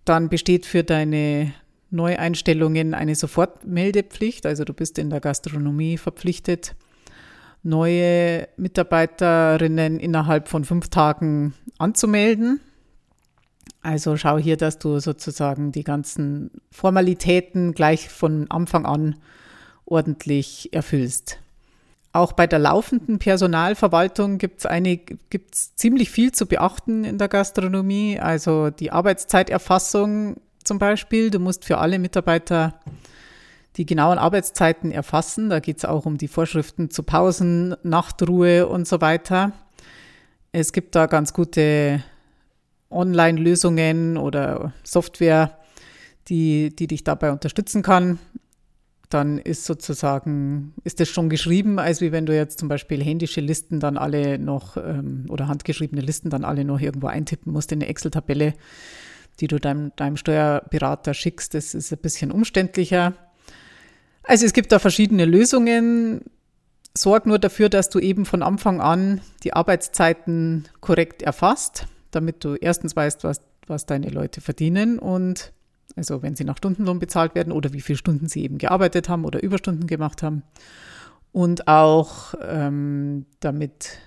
Dann 0.04 0.28
besteht 0.28 0.66
für 0.66 0.82
deine 0.82 1.52
Neueinstellungen 1.90 2.94
eine 2.94 3.14
Sofortmeldepflicht. 3.14 4.46
Also 4.46 4.64
du 4.64 4.72
bist 4.72 4.99
in 4.99 5.11
der 5.11 5.20
Gastronomie 5.20 5.96
verpflichtet, 5.96 6.75
neue 7.62 8.49
Mitarbeiterinnen 8.57 10.00
innerhalb 10.00 10.49
von 10.49 10.64
fünf 10.64 10.88
Tagen 10.88 11.54
anzumelden. 11.78 12.61
Also 13.83 14.16
schau 14.16 14.38
hier, 14.38 14.57
dass 14.57 14.78
du 14.78 15.00
sozusagen 15.00 15.73
die 15.73 15.85
ganzen 15.85 16.50
Formalitäten 16.71 17.73
gleich 17.73 18.09
von 18.09 18.50
Anfang 18.50 18.87
an 18.87 19.16
ordentlich 19.85 20.73
erfüllst. 20.73 21.38
Auch 22.12 22.33
bei 22.33 22.47
der 22.47 22.59
laufenden 22.59 23.19
Personalverwaltung 23.19 24.38
gibt 24.38 24.64
es 24.64 25.75
ziemlich 25.76 26.11
viel 26.11 26.31
zu 26.33 26.47
beachten 26.47 27.04
in 27.04 27.16
der 27.19 27.28
Gastronomie. 27.28 28.21
Also 28.21 28.71
die 28.71 28.92
Arbeitszeiterfassung 28.92 30.37
zum 30.62 30.78
Beispiel. 30.78 31.31
Du 31.31 31.38
musst 31.38 31.64
für 31.64 31.78
alle 31.78 31.99
Mitarbeiter 31.99 32.78
die 33.76 33.87
genauen 33.87 34.19
Arbeitszeiten 34.19 34.93
erfassen. 34.93 35.50
Da 35.50 35.61
geht 35.61 35.79
es 35.79 35.85
auch 35.85 36.07
um 36.07 36.19
die 36.19 36.29
Vorschriften 36.29 36.91
zu 36.91 37.02
Pausen, 37.02 37.75
Nachtruhe 37.83 38.67
und 38.67 38.87
so 38.87 39.00
weiter. 39.00 39.52
Es 40.52 40.73
gibt 40.73 40.95
da 40.95 41.07
ganz 41.07 41.33
gute 41.33 42.02
Online-Lösungen 42.91 44.19
oder 44.19 44.73
Software, 44.85 45.59
die, 46.29 46.75
die 46.76 46.87
dich 46.87 47.05
dabei 47.05 47.33
unterstützen 47.33 47.83
kann. 47.83 48.19
Dann 49.09 49.38
ist 49.38 49.64
sozusagen, 49.64 50.75
ist 50.85 51.00
das 51.00 51.09
schon 51.09 51.29
geschrieben, 51.29 51.79
als 51.79 52.00
wie 52.00 52.12
wenn 52.12 52.26
du 52.26 52.35
jetzt 52.35 52.59
zum 52.59 52.69
Beispiel 52.69 53.02
händische 53.02 53.41
Listen 53.41 53.81
dann 53.81 53.99
alle 53.99 54.38
noch 54.38 54.76
ähm, 54.76 55.26
oder 55.29 55.49
handgeschriebene 55.49 56.00
Listen 56.00 56.31
dann 56.31 56.45
alle 56.45 56.64
noch 56.64 56.81
irgendwo 56.81 57.09
eintippen 57.09 57.52
musst 57.52 57.73
in 57.73 57.81
eine 57.81 57.88
Excel-Tabelle, 57.88 58.55
die 59.41 59.49
du 59.49 59.59
deinem, 59.59 59.93
deinem 59.97 60.17
Steuerberater 60.17 61.12
schickst. 61.12 61.55
Das 61.55 61.75
ist 61.75 61.93
ein 61.93 61.99
bisschen 61.99 62.31
umständlicher. 62.31 63.14
Also 64.25 64.47
es 64.47 64.52
gibt 64.52 64.73
da 64.73 64.79
verschiedene 64.79 65.25
Lösungen. 65.25 66.23
Sorg 66.97 67.26
nur 67.26 67.38
dafür, 67.38 67.69
dass 67.69 67.88
du 67.88 67.99
eben 67.99 68.25
von 68.25 68.43
Anfang 68.43 68.81
an 68.81 69.21
die 69.45 69.55
Arbeitszeiten 69.55 70.69
korrekt 70.81 71.23
erfasst, 71.23 71.87
damit 72.11 72.45
du 72.45 72.55
erstens 72.55 72.95
weißt, 72.95 73.25
was, 73.25 73.41
was 73.67 73.87
deine 73.87 74.11
Leute 74.11 74.41
verdienen 74.41 74.99
und 74.99 75.52
also 75.97 76.23
wenn 76.23 76.37
sie 76.37 76.45
nach 76.45 76.57
Stundenlohn 76.57 76.99
bezahlt 76.99 77.35
werden 77.35 77.52
oder 77.52 77.73
wie 77.73 77.81
viele 77.81 77.99
Stunden 77.99 78.29
sie 78.29 78.43
eben 78.45 78.59
gearbeitet 78.59 79.09
haben 79.09 79.25
oder 79.25 79.43
Überstunden 79.43 79.87
gemacht 79.87 80.23
haben. 80.23 80.43
Und 81.33 81.67
auch 81.67 82.35
ähm, 82.43 83.25
damit 83.41 83.99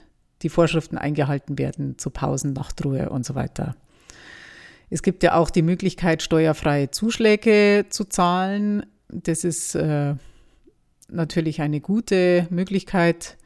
die 0.42 0.50
Vorschriften 0.50 0.98
eingehalten 0.98 1.58
werden 1.58 1.98
zu 1.98 2.12
Pausen, 2.12 2.54
Nachtruhe 2.54 3.10
und 3.10 3.26
so 3.26 3.34
weiter. 3.34 3.76
Es 4.92 5.02
gibt 5.02 5.24
ja 5.24 5.34
auch 5.34 5.50
die 5.50 5.64
Möglichkeit, 5.64 6.22
steuerfreie 6.22 6.92
Zuschläge 6.92 7.88
zu 7.90 8.06
zahlen 8.06 8.86
das 9.10 9.44
ist 9.44 9.76
äh, 9.76 10.16
natürlich 11.10 11.62
eine 11.62 11.82
gute 11.82 12.48
Möglichkeit, 12.50 13.38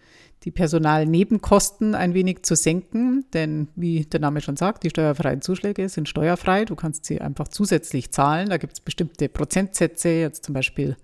die 0.43 0.51
Personalnebenkosten 0.51 1.95
ein 1.95 2.13
wenig 2.13 2.43
zu 2.43 2.55
senken, 2.55 3.25
denn 3.33 3.67
wie 3.75 4.05
der 4.05 4.21
Name 4.21 4.39
schon 4.39 4.55
sagt, 4.55 4.83
die 4.83 4.89
steuerfreien 4.89 5.41
Zuschläge 5.41 5.89
sind 5.89 6.07
steuerfrei. 6.07 6.63
Du 6.63 6.75
kannst 6.75 7.05
sie 7.05 7.19
einfach 7.19 7.49
zusätzlich 7.49 8.11
zahlen. 8.11 8.49
Da 8.49 8.57
gibt 8.57 8.73
es 8.73 8.79
bestimmte 8.79 9.27
Prozentsätze, 9.27 10.09
jetzt 10.09 10.45
zum 10.45 10.53
Beispiel 10.53 10.95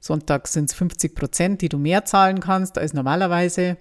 Sonntag 0.00 0.48
sind 0.48 0.70
es 0.70 0.74
50 0.76 1.14
Prozent, 1.14 1.60
die 1.60 1.68
du 1.68 1.76
mehr 1.76 2.06
zahlen 2.06 2.40
kannst 2.40 2.78
als 2.78 2.94
normalerweise. 2.94 3.76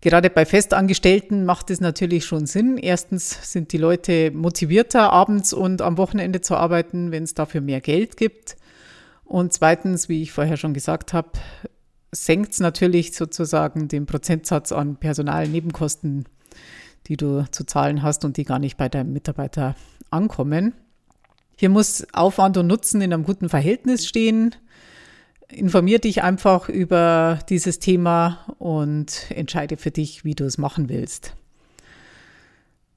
Gerade 0.00 0.30
bei 0.30 0.46
Festangestellten 0.46 1.44
macht 1.44 1.70
es 1.70 1.80
natürlich 1.80 2.24
schon 2.24 2.46
Sinn. 2.46 2.76
Erstens 2.76 3.52
sind 3.52 3.72
die 3.72 3.78
Leute 3.78 4.32
motivierter, 4.32 5.12
abends 5.12 5.52
und 5.52 5.80
am 5.80 5.96
Wochenende 5.96 6.40
zu 6.40 6.56
arbeiten, 6.56 7.12
wenn 7.12 7.24
es 7.24 7.34
dafür 7.34 7.60
mehr 7.60 7.80
Geld 7.80 8.16
gibt. 8.16 8.56
Und 9.28 9.52
zweitens, 9.52 10.08
wie 10.08 10.22
ich 10.22 10.32
vorher 10.32 10.56
schon 10.56 10.72
gesagt 10.72 11.12
habe, 11.12 11.32
senkt 12.12 12.54
es 12.54 12.60
natürlich 12.60 13.14
sozusagen 13.14 13.86
den 13.86 14.06
Prozentsatz 14.06 14.72
an 14.72 14.96
Personalnebenkosten, 14.96 16.24
die 17.06 17.18
du 17.18 17.44
zu 17.50 17.64
zahlen 17.64 18.02
hast 18.02 18.24
und 18.24 18.38
die 18.38 18.44
gar 18.44 18.58
nicht 18.58 18.78
bei 18.78 18.88
deinem 18.88 19.12
Mitarbeiter 19.12 19.76
ankommen. 20.10 20.72
Hier 21.56 21.68
muss 21.68 22.06
Aufwand 22.14 22.56
und 22.56 22.68
Nutzen 22.68 23.02
in 23.02 23.12
einem 23.12 23.24
guten 23.24 23.50
Verhältnis 23.50 24.06
stehen. 24.08 24.54
Informier 25.50 25.98
dich 25.98 26.22
einfach 26.22 26.70
über 26.70 27.38
dieses 27.50 27.80
Thema 27.80 28.54
und 28.58 29.26
entscheide 29.28 29.76
für 29.76 29.90
dich, 29.90 30.24
wie 30.24 30.36
du 30.36 30.44
es 30.44 30.56
machen 30.56 30.88
willst. 30.88 31.34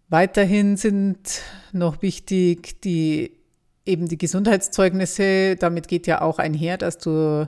Weiterhin 0.08 0.78
sind 0.78 1.42
noch 1.74 2.02
wichtig 2.02 2.82
die 2.82 3.41
eben 3.86 4.08
die 4.08 4.18
Gesundheitszeugnisse, 4.18 5.56
damit 5.56 5.88
geht 5.88 6.08
ja 6.08 6.22
auch 6.22 6.40
einher, 6.40 6.78
dass 6.78 6.98
du 6.98 7.48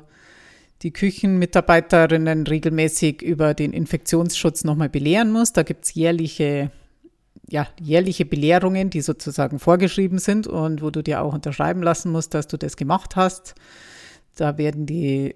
die 0.81 0.91
Küchenmitarbeiterinnen 0.91 2.45
regelmäßig 2.45 3.21
über 3.21 3.53
den 3.53 3.71
Infektionsschutz 3.71 4.63
nochmal 4.63 4.89
belehren 4.89 5.31
muss. 5.31 5.53
Da 5.53 5.63
gibt 5.63 5.85
es 5.85 5.93
jährliche, 5.93 6.71
ja, 7.49 7.67
jährliche 7.79 8.25
Belehrungen, 8.25 8.89
die 8.89 9.01
sozusagen 9.01 9.59
vorgeschrieben 9.59 10.19
sind 10.19 10.45
und 10.45 10.81
wo 10.81 10.89
du 10.89 11.01
dir 11.01 11.21
auch 11.21 11.33
unterschreiben 11.33 11.81
lassen 11.81 12.11
musst, 12.11 12.33
dass 12.33 12.47
du 12.47 12.57
das 12.57 12.75
gemacht 12.75 13.15
hast. 13.15 13.55
Da 14.35 14.57
werden 14.57 14.85
die 14.85 15.35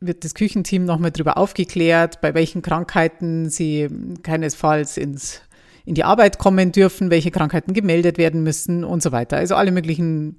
wird 0.00 0.24
das 0.24 0.34
Küchenteam 0.34 0.84
nochmal 0.84 1.10
darüber 1.10 1.38
aufgeklärt, 1.38 2.20
bei 2.20 2.34
welchen 2.34 2.62
Krankheiten 2.62 3.50
sie 3.50 3.88
keinesfalls 4.22 4.96
ins, 4.96 5.40
in 5.88 5.94
die 5.94 6.04
Arbeit 6.04 6.38
kommen 6.38 6.70
dürfen, 6.70 7.08
welche 7.08 7.30
Krankheiten 7.30 7.72
gemeldet 7.72 8.18
werden 8.18 8.42
müssen 8.42 8.84
und 8.84 9.02
so 9.02 9.10
weiter. 9.10 9.38
Also 9.38 9.54
alle 9.54 9.72
möglichen 9.72 10.36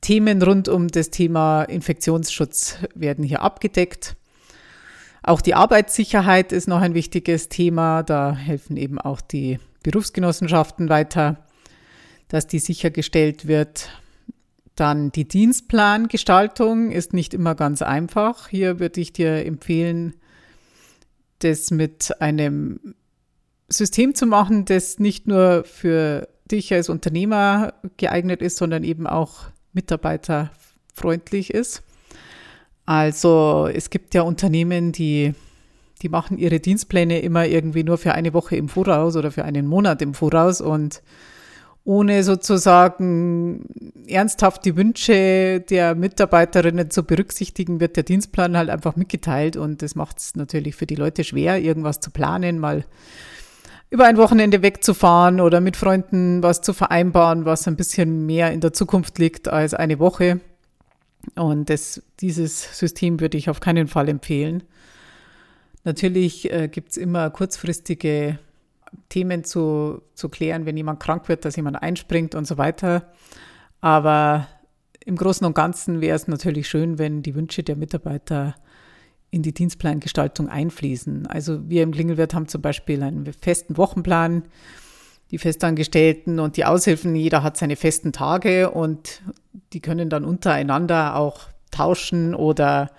Themen 0.00 0.40
rund 0.42 0.68
um 0.68 0.88
das 0.88 1.10
Thema 1.10 1.64
Infektionsschutz 1.64 2.78
werden 2.94 3.22
hier 3.22 3.42
abgedeckt. 3.42 4.16
Auch 5.22 5.42
die 5.42 5.54
Arbeitssicherheit 5.54 6.52
ist 6.52 6.66
noch 6.66 6.80
ein 6.80 6.94
wichtiges 6.94 7.50
Thema. 7.50 8.02
Da 8.02 8.34
helfen 8.34 8.78
eben 8.78 8.98
auch 8.98 9.20
die 9.20 9.58
Berufsgenossenschaften 9.82 10.88
weiter, 10.88 11.44
dass 12.28 12.46
die 12.46 12.58
sichergestellt 12.58 13.46
wird. 13.46 13.90
Dann 14.76 15.12
die 15.12 15.28
Dienstplangestaltung 15.28 16.90
ist 16.90 17.12
nicht 17.12 17.34
immer 17.34 17.54
ganz 17.54 17.82
einfach. 17.82 18.48
Hier 18.48 18.80
würde 18.80 19.02
ich 19.02 19.12
dir 19.12 19.44
empfehlen, 19.44 20.14
das 21.40 21.70
mit 21.70 22.18
einem 22.22 22.94
System 23.72 24.14
zu 24.14 24.26
machen, 24.26 24.64
das 24.64 24.98
nicht 24.98 25.26
nur 25.26 25.64
für 25.64 26.28
dich 26.50 26.72
als 26.72 26.88
Unternehmer 26.88 27.74
geeignet 27.96 28.42
ist, 28.42 28.56
sondern 28.56 28.84
eben 28.84 29.06
auch 29.06 29.44
mitarbeiterfreundlich 29.72 31.54
ist. 31.54 31.82
Also 32.86 33.68
es 33.72 33.90
gibt 33.90 34.14
ja 34.14 34.22
Unternehmen, 34.22 34.90
die, 34.90 35.34
die 36.02 36.08
machen 36.08 36.38
ihre 36.38 36.58
Dienstpläne 36.58 37.20
immer 37.20 37.46
irgendwie 37.46 37.84
nur 37.84 37.98
für 37.98 38.12
eine 38.14 38.34
Woche 38.34 38.56
im 38.56 38.68
Voraus 38.68 39.14
oder 39.14 39.30
für 39.30 39.44
einen 39.44 39.66
Monat 39.66 40.02
im 40.02 40.14
Voraus 40.14 40.60
und 40.60 41.02
ohne 41.84 42.24
sozusagen 42.24 43.64
ernsthaft 44.06 44.64
die 44.64 44.76
Wünsche 44.76 45.60
der 45.60 45.94
Mitarbeiterinnen 45.94 46.90
zu 46.90 47.04
berücksichtigen, 47.04 47.80
wird 47.80 47.96
der 47.96 48.02
Dienstplan 48.02 48.56
halt 48.56 48.68
einfach 48.68 48.96
mitgeteilt 48.96 49.56
und 49.56 49.82
das 49.82 49.94
macht 49.94 50.18
es 50.18 50.36
natürlich 50.36 50.74
für 50.74 50.86
die 50.86 50.96
Leute 50.96 51.24
schwer, 51.24 51.60
irgendwas 51.60 52.00
zu 52.00 52.10
planen, 52.10 52.58
mal 52.58 52.84
über 53.90 54.04
ein 54.04 54.16
Wochenende 54.16 54.62
wegzufahren 54.62 55.40
oder 55.40 55.60
mit 55.60 55.76
Freunden 55.76 56.42
was 56.42 56.62
zu 56.62 56.72
vereinbaren, 56.72 57.44
was 57.44 57.66
ein 57.66 57.76
bisschen 57.76 58.24
mehr 58.24 58.52
in 58.52 58.60
der 58.60 58.72
Zukunft 58.72 59.18
liegt 59.18 59.48
als 59.48 59.74
eine 59.74 59.98
Woche. 59.98 60.40
Und 61.34 61.68
das, 61.68 62.02
dieses 62.20 62.78
System 62.78 63.20
würde 63.20 63.36
ich 63.36 63.50
auf 63.50 63.60
keinen 63.60 63.88
Fall 63.88 64.08
empfehlen. 64.08 64.62
Natürlich 65.84 66.52
äh, 66.52 66.68
gibt 66.68 66.90
es 66.90 66.96
immer 66.96 67.30
kurzfristige 67.30 68.38
Themen 69.08 69.44
zu, 69.44 70.02
zu 70.14 70.28
klären, 70.28 70.66
wenn 70.66 70.76
jemand 70.76 71.00
krank 71.00 71.28
wird, 71.28 71.44
dass 71.44 71.56
jemand 71.56 71.82
einspringt 71.82 72.34
und 72.34 72.46
so 72.46 72.58
weiter. 72.58 73.12
Aber 73.80 74.46
im 75.04 75.16
Großen 75.16 75.46
und 75.46 75.54
Ganzen 75.54 76.00
wäre 76.00 76.16
es 76.16 76.28
natürlich 76.28 76.68
schön, 76.68 76.98
wenn 76.98 77.22
die 77.22 77.34
Wünsche 77.34 77.62
der 77.62 77.76
Mitarbeiter 77.76 78.54
in 79.30 79.42
die 79.42 79.54
Dienstplangestaltung 79.54 80.48
einfließen. 80.48 81.26
Also 81.26 81.68
wir 81.68 81.82
im 81.82 81.92
Klingelwirt 81.92 82.34
haben 82.34 82.48
zum 82.48 82.62
Beispiel 82.62 83.02
einen 83.02 83.32
festen 83.32 83.76
Wochenplan, 83.76 84.44
die 85.30 85.38
Festangestellten 85.38 86.40
und 86.40 86.56
die 86.56 86.64
Aushilfen, 86.64 87.14
jeder 87.14 87.42
hat 87.42 87.56
seine 87.56 87.76
festen 87.76 88.12
Tage 88.12 88.70
und 88.70 89.22
die 89.72 89.80
können 89.80 90.10
dann 90.10 90.24
untereinander 90.24 91.14
auch 91.14 91.42
tauschen 91.70 92.34
oder 92.34 92.90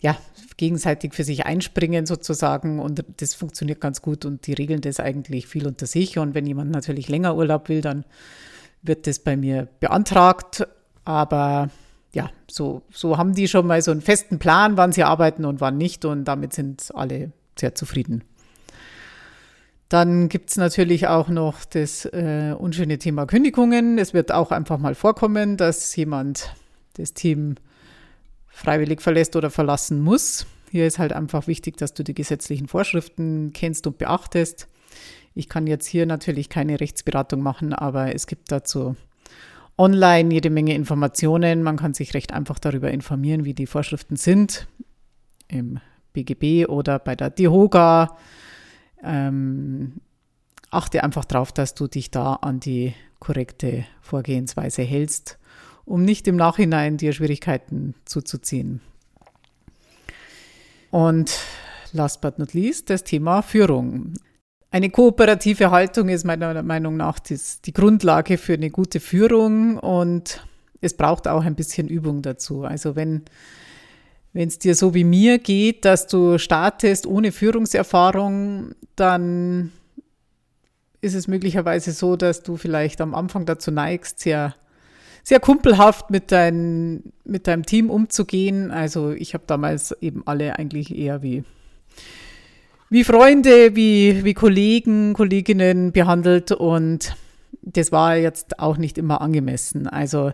ja, 0.00 0.16
gegenseitig 0.56 1.14
für 1.14 1.22
sich 1.22 1.46
einspringen 1.46 2.06
sozusagen 2.06 2.80
und 2.80 3.04
das 3.18 3.34
funktioniert 3.34 3.80
ganz 3.80 4.02
gut 4.02 4.24
und 4.24 4.46
die 4.48 4.54
regeln 4.54 4.80
das 4.80 4.98
eigentlich 4.98 5.46
viel 5.46 5.66
unter 5.68 5.86
sich 5.86 6.18
und 6.18 6.34
wenn 6.34 6.46
jemand 6.46 6.72
natürlich 6.72 7.08
länger 7.08 7.36
Urlaub 7.36 7.68
will, 7.68 7.80
dann 7.80 8.04
wird 8.82 9.06
das 9.06 9.20
bei 9.20 9.36
mir 9.36 9.68
beantragt, 9.78 10.66
aber 11.04 11.70
ja, 12.14 12.30
so, 12.50 12.82
so 12.90 13.16
haben 13.16 13.34
die 13.34 13.48
schon 13.48 13.66
mal 13.66 13.80
so 13.80 13.90
einen 13.90 14.02
festen 14.02 14.38
Plan, 14.38 14.76
wann 14.76 14.92
sie 14.92 15.02
arbeiten 15.02 15.44
und 15.44 15.60
wann 15.60 15.78
nicht. 15.78 16.04
Und 16.04 16.24
damit 16.24 16.52
sind 16.52 16.90
alle 16.94 17.32
sehr 17.58 17.74
zufrieden. 17.74 18.24
Dann 19.88 20.28
gibt 20.28 20.50
es 20.50 20.56
natürlich 20.56 21.08
auch 21.08 21.28
noch 21.28 21.64
das 21.64 22.06
äh, 22.06 22.54
unschöne 22.58 22.98
Thema 22.98 23.26
Kündigungen. 23.26 23.98
Es 23.98 24.14
wird 24.14 24.32
auch 24.32 24.50
einfach 24.50 24.78
mal 24.78 24.94
vorkommen, 24.94 25.56
dass 25.56 25.94
jemand 25.96 26.54
das 26.94 27.12
Team 27.12 27.56
freiwillig 28.48 29.02
verlässt 29.02 29.36
oder 29.36 29.50
verlassen 29.50 30.00
muss. 30.00 30.46
Hier 30.70 30.86
ist 30.86 30.98
halt 30.98 31.12
einfach 31.12 31.46
wichtig, 31.46 31.76
dass 31.76 31.92
du 31.92 32.04
die 32.04 32.14
gesetzlichen 32.14 32.68
Vorschriften 32.68 33.52
kennst 33.52 33.86
und 33.86 33.98
beachtest. 33.98 34.68
Ich 35.34 35.48
kann 35.48 35.66
jetzt 35.66 35.86
hier 35.86 36.06
natürlich 36.06 36.48
keine 36.48 36.80
Rechtsberatung 36.80 37.42
machen, 37.42 37.72
aber 37.74 38.14
es 38.14 38.26
gibt 38.26 38.50
dazu 38.50 38.96
online 39.78 40.32
jede 40.32 40.50
Menge 40.50 40.74
Informationen. 40.74 41.62
Man 41.62 41.76
kann 41.76 41.94
sich 41.94 42.14
recht 42.14 42.32
einfach 42.32 42.58
darüber 42.58 42.90
informieren, 42.90 43.44
wie 43.44 43.54
die 43.54 43.66
Vorschriften 43.66 44.16
sind 44.16 44.66
im 45.48 45.80
BGB 46.12 46.68
oder 46.68 46.98
bei 46.98 47.16
der 47.16 47.30
DIHOGA. 47.30 48.16
Ähm, 49.02 50.00
achte 50.70 51.02
einfach 51.02 51.24
darauf, 51.24 51.52
dass 51.52 51.74
du 51.74 51.86
dich 51.86 52.10
da 52.10 52.34
an 52.34 52.60
die 52.60 52.94
korrekte 53.18 53.84
Vorgehensweise 54.00 54.82
hältst, 54.82 55.38
um 55.84 56.02
nicht 56.02 56.26
im 56.28 56.36
Nachhinein 56.36 56.96
dir 56.96 57.12
Schwierigkeiten 57.12 57.94
zuzuziehen. 58.04 58.80
Und 60.90 61.38
last 61.92 62.20
but 62.20 62.38
not 62.38 62.52
least 62.52 62.90
das 62.90 63.04
Thema 63.04 63.42
Führung. 63.42 64.14
Eine 64.72 64.88
kooperative 64.88 65.70
Haltung 65.70 66.08
ist 66.08 66.24
meiner 66.24 66.62
Meinung 66.62 66.96
nach 66.96 67.18
die 67.18 67.72
Grundlage 67.72 68.38
für 68.38 68.54
eine 68.54 68.70
gute 68.70 69.00
Führung 69.00 69.78
und 69.78 70.44
es 70.80 70.94
braucht 70.96 71.28
auch 71.28 71.44
ein 71.44 71.54
bisschen 71.54 71.88
Übung 71.88 72.22
dazu. 72.22 72.64
Also 72.64 72.96
wenn 72.96 73.22
wenn 74.32 74.48
es 74.48 74.58
dir 74.58 74.74
so 74.74 74.94
wie 74.94 75.04
mir 75.04 75.38
geht, 75.38 75.84
dass 75.84 76.06
du 76.06 76.38
startest 76.38 77.06
ohne 77.06 77.32
Führungserfahrung, 77.32 78.74
dann 78.96 79.72
ist 81.02 81.14
es 81.14 81.28
möglicherweise 81.28 81.92
so, 81.92 82.16
dass 82.16 82.42
du 82.42 82.56
vielleicht 82.56 83.02
am 83.02 83.14
Anfang 83.14 83.44
dazu 83.44 83.70
neigst, 83.70 84.20
sehr, 84.20 84.54
sehr 85.22 85.38
kumpelhaft 85.38 86.10
mit, 86.10 86.32
dein, 86.32 87.12
mit 87.24 87.46
deinem 87.46 87.66
Team 87.66 87.90
umzugehen. 87.90 88.70
Also 88.70 89.10
ich 89.10 89.34
habe 89.34 89.44
damals 89.46 89.92
eben 90.00 90.22
alle 90.26 90.58
eigentlich 90.58 90.96
eher 90.96 91.22
wie 91.22 91.44
wie 92.92 93.04
Freunde, 93.04 93.74
wie, 93.74 94.22
wie 94.22 94.34
Kollegen, 94.34 95.14
Kolleginnen 95.14 95.92
behandelt 95.92 96.52
und 96.52 97.16
das 97.62 97.90
war 97.90 98.16
jetzt 98.16 98.58
auch 98.58 98.76
nicht 98.76 98.98
immer 98.98 99.22
angemessen. 99.22 99.86
Also 99.86 100.32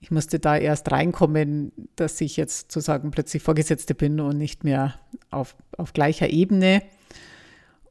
ich 0.00 0.10
musste 0.10 0.38
da 0.38 0.56
erst 0.56 0.90
reinkommen, 0.90 1.70
dass 1.96 2.18
ich 2.22 2.38
jetzt 2.38 2.72
sozusagen 2.72 3.10
plötzlich 3.10 3.42
Vorgesetzte 3.42 3.94
bin 3.94 4.20
und 4.20 4.38
nicht 4.38 4.64
mehr 4.64 4.94
auf, 5.30 5.54
auf 5.76 5.92
gleicher 5.92 6.30
Ebene. 6.30 6.82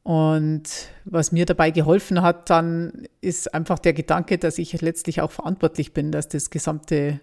Und 0.02 0.64
was 1.04 1.30
mir 1.30 1.46
dabei 1.46 1.70
geholfen 1.70 2.22
hat, 2.22 2.50
dann 2.50 3.06
ist 3.20 3.54
einfach 3.54 3.78
der 3.78 3.92
Gedanke, 3.92 4.36
dass 4.36 4.58
ich 4.58 4.80
letztlich 4.80 5.20
auch 5.20 5.30
verantwortlich 5.30 5.92
bin, 5.92 6.10
dass 6.10 6.28
das 6.28 6.50
gesamte, 6.50 7.20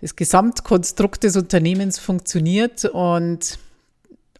das 0.00 0.16
Gesamtkonstrukt 0.16 1.24
des 1.24 1.36
Unternehmens 1.36 1.98
funktioniert 1.98 2.86
und 2.86 3.58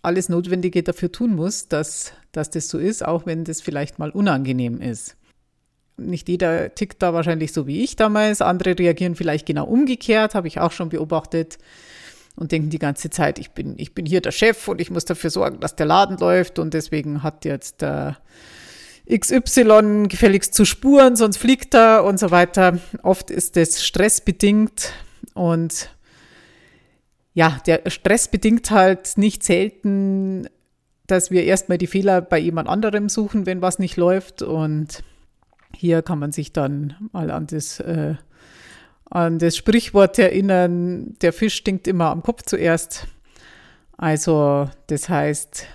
alles 0.07 0.29
Notwendige 0.29 0.83
dafür 0.83 1.11
tun 1.11 1.35
muss, 1.35 1.69
dass, 1.69 2.13
dass 2.33 2.51
das 2.51 2.69
so 2.69 2.79
ist, 2.79 3.05
auch 3.05 3.27
wenn 3.27 3.45
das 3.45 3.61
vielleicht 3.61 3.99
mal 3.99 4.11
unangenehm 4.11 4.81
ist. 4.81 5.17
Nicht 5.97 6.29
jeder 6.29 6.75
tickt 6.75 7.03
da 7.03 7.13
wahrscheinlich 7.13 7.53
so 7.53 7.67
wie 7.67 7.83
ich 7.83 7.97
damals. 7.97 8.41
Andere 8.41 8.79
reagieren 8.79 9.17
vielleicht 9.17 9.47
genau 9.47 9.67
umgekehrt, 9.67 10.35
habe 10.35 10.47
ich 10.47 10.61
auch 10.61 10.73
schon 10.73 10.91
beobachtet 10.91 11.59
und 12.37 12.53
denken 12.53 12.71
die 12.71 12.79
ganze 12.79 13.11
Zeit, 13.11 13.39
ich 13.39 13.51
bin, 13.51 13.75
ich 13.79 13.95
bin 13.95 14.07
hier 14.07 14.21
der 14.21 14.31
Chef 14.31 14.69
und 14.69 14.81
ich 14.81 14.91
muss 14.91 15.07
dafür 15.07 15.31
sorgen, 15.31 15.59
dass 15.59 15.75
der 15.75 15.87
Laden 15.87 16.19
läuft 16.19 16.59
und 16.59 16.75
deswegen 16.75 17.23
hat 17.23 17.45
jetzt 17.45 17.81
der 17.81 18.19
XY 19.11 20.07
gefälligst 20.09 20.55
zu 20.55 20.65
spuren, 20.65 21.17
sonst 21.17 21.39
fliegt 21.39 21.75
er 21.75 22.05
und 22.05 22.19
so 22.19 22.31
weiter. 22.31 22.79
Oft 23.03 23.31
ist 23.31 23.57
das 23.57 23.85
stressbedingt 23.85 24.93
und 25.35 25.91
ja, 27.37 27.61
der 27.67 27.83
Stress 27.89 28.29
bedingt 28.29 28.71
halt 28.71 29.19
nicht 29.19 29.43
selten, 29.43 30.49
dass 31.07 31.31
wir 31.31 31.45
erstmal 31.45 31.77
die 31.77 31.87
Fehler 31.87 32.23
bei 32.23 32.39
jemand 32.39 32.67
anderem 32.67 33.11
suchen, 33.11 33.45
wenn 33.45 33.61
was 33.61 33.79
nicht 33.79 33.99
läuft. 33.99 34.41
Und 34.41 35.05
hier 35.77 36.01
kann 36.01 36.19
man 36.19 36.33
sich 36.33 36.55
dann 36.55 36.95
mal 37.13 37.31
an 37.31 37.47
das, 37.47 37.79
äh, 37.81 38.15
an 39.11 39.39
das 39.39 39.55
Sprichwort 39.55 40.19
erinnern, 40.19 41.15
der 41.21 41.35
Fisch 41.35 41.57
stinkt 41.57 41.87
immer 41.87 42.07
am 42.07 42.23
Kopf 42.23 42.41
zuerst. 42.47 43.07
Also 43.99 44.71
das 44.87 45.11
heißt, 45.11 45.67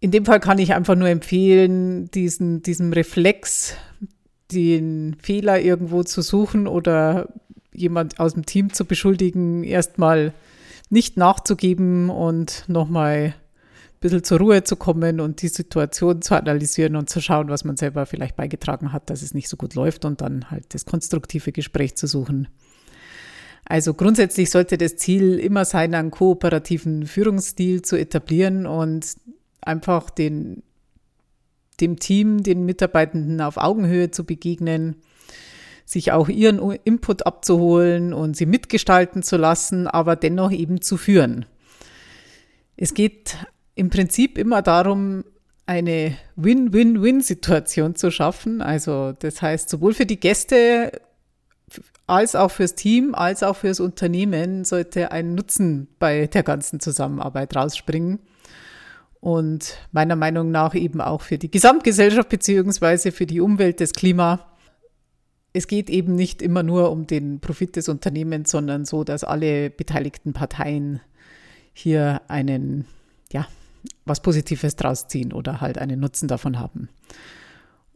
in 0.00 0.12
dem 0.12 0.24
Fall 0.24 0.40
kann 0.40 0.58
ich 0.58 0.72
einfach 0.72 0.94
nur 0.94 1.08
empfehlen, 1.10 2.10
diesen, 2.10 2.62
diesem 2.62 2.90
Reflex, 2.94 3.76
den 4.50 5.18
Fehler 5.20 5.60
irgendwo 5.60 6.04
zu 6.04 6.22
suchen 6.22 6.68
oder 6.68 7.28
jemand 7.74 8.20
aus 8.20 8.34
dem 8.34 8.46
Team 8.46 8.72
zu 8.72 8.84
beschuldigen, 8.84 9.64
erstmal 9.64 10.32
nicht 10.90 11.16
nachzugeben 11.16 12.10
und 12.10 12.64
nochmal 12.68 13.34
ein 13.34 14.00
bisschen 14.00 14.24
zur 14.24 14.38
Ruhe 14.38 14.64
zu 14.64 14.76
kommen 14.76 15.20
und 15.20 15.42
die 15.42 15.48
Situation 15.48 16.22
zu 16.22 16.34
analysieren 16.34 16.96
und 16.96 17.10
zu 17.10 17.20
schauen, 17.20 17.48
was 17.48 17.64
man 17.64 17.76
selber 17.76 18.06
vielleicht 18.06 18.36
beigetragen 18.36 18.92
hat, 18.92 19.10
dass 19.10 19.22
es 19.22 19.34
nicht 19.34 19.48
so 19.48 19.56
gut 19.56 19.74
läuft 19.74 20.04
und 20.04 20.20
dann 20.20 20.50
halt 20.50 20.74
das 20.74 20.84
konstruktive 20.84 21.52
Gespräch 21.52 21.96
zu 21.96 22.06
suchen. 22.06 22.48
Also 23.66 23.94
grundsätzlich 23.94 24.50
sollte 24.50 24.76
das 24.76 24.96
Ziel 24.96 25.38
immer 25.38 25.64
sein, 25.64 25.94
einen 25.94 26.10
kooperativen 26.10 27.06
Führungsstil 27.06 27.82
zu 27.82 27.96
etablieren 27.96 28.66
und 28.66 29.16
einfach 29.62 30.10
den, 30.10 30.62
dem 31.80 31.98
Team, 31.98 32.42
den 32.42 32.66
Mitarbeitenden 32.66 33.40
auf 33.40 33.56
Augenhöhe 33.56 34.10
zu 34.10 34.24
begegnen, 34.24 34.96
sich 35.84 36.12
auch 36.12 36.28
ihren 36.28 36.58
Input 36.84 37.26
abzuholen 37.26 38.12
und 38.12 38.36
sie 38.36 38.46
mitgestalten 38.46 39.22
zu 39.22 39.36
lassen, 39.36 39.86
aber 39.86 40.16
dennoch 40.16 40.50
eben 40.50 40.80
zu 40.80 40.96
führen. 40.96 41.46
Es 42.76 42.94
geht 42.94 43.36
im 43.74 43.90
Prinzip 43.90 44.38
immer 44.38 44.62
darum, 44.62 45.24
eine 45.66 46.16
Win-Win-Win-Situation 46.36 47.94
zu 47.94 48.10
schaffen. 48.10 48.60
Also 48.60 49.12
das 49.18 49.40
heißt, 49.40 49.68
sowohl 49.68 49.94
für 49.94 50.06
die 50.06 50.20
Gäste 50.20 50.92
als 52.06 52.36
auch 52.36 52.50
fürs 52.50 52.74
Team, 52.74 53.14
als 53.14 53.42
auch 53.42 53.56
fürs 53.56 53.80
Unternehmen 53.80 54.64
sollte 54.64 55.10
ein 55.10 55.34
Nutzen 55.34 55.88
bei 55.98 56.26
der 56.26 56.42
ganzen 56.42 56.80
Zusammenarbeit 56.80 57.56
rausspringen. 57.56 58.20
Und 59.20 59.78
meiner 59.90 60.16
Meinung 60.16 60.50
nach 60.50 60.74
eben 60.74 61.00
auch 61.00 61.22
für 61.22 61.38
die 61.38 61.50
Gesamtgesellschaft 61.50 62.28
beziehungsweise 62.28 63.10
für 63.10 63.24
die 63.24 63.40
Umwelt, 63.40 63.80
das 63.80 63.92
Klima. 63.92 64.53
Es 65.56 65.68
geht 65.68 65.88
eben 65.88 66.16
nicht 66.16 66.42
immer 66.42 66.64
nur 66.64 66.90
um 66.90 67.06
den 67.06 67.38
Profit 67.40 67.76
des 67.76 67.88
Unternehmens, 67.88 68.50
sondern 68.50 68.84
so, 68.84 69.04
dass 69.04 69.22
alle 69.22 69.70
beteiligten 69.70 70.32
Parteien 70.32 71.00
hier 71.72 72.22
einen, 72.28 72.86
ja, 73.32 73.46
was 74.04 74.20
Positives 74.20 74.74
draus 74.74 75.06
ziehen 75.06 75.32
oder 75.32 75.60
halt 75.60 75.78
einen 75.78 76.00
Nutzen 76.00 76.26
davon 76.26 76.58
haben. 76.58 76.88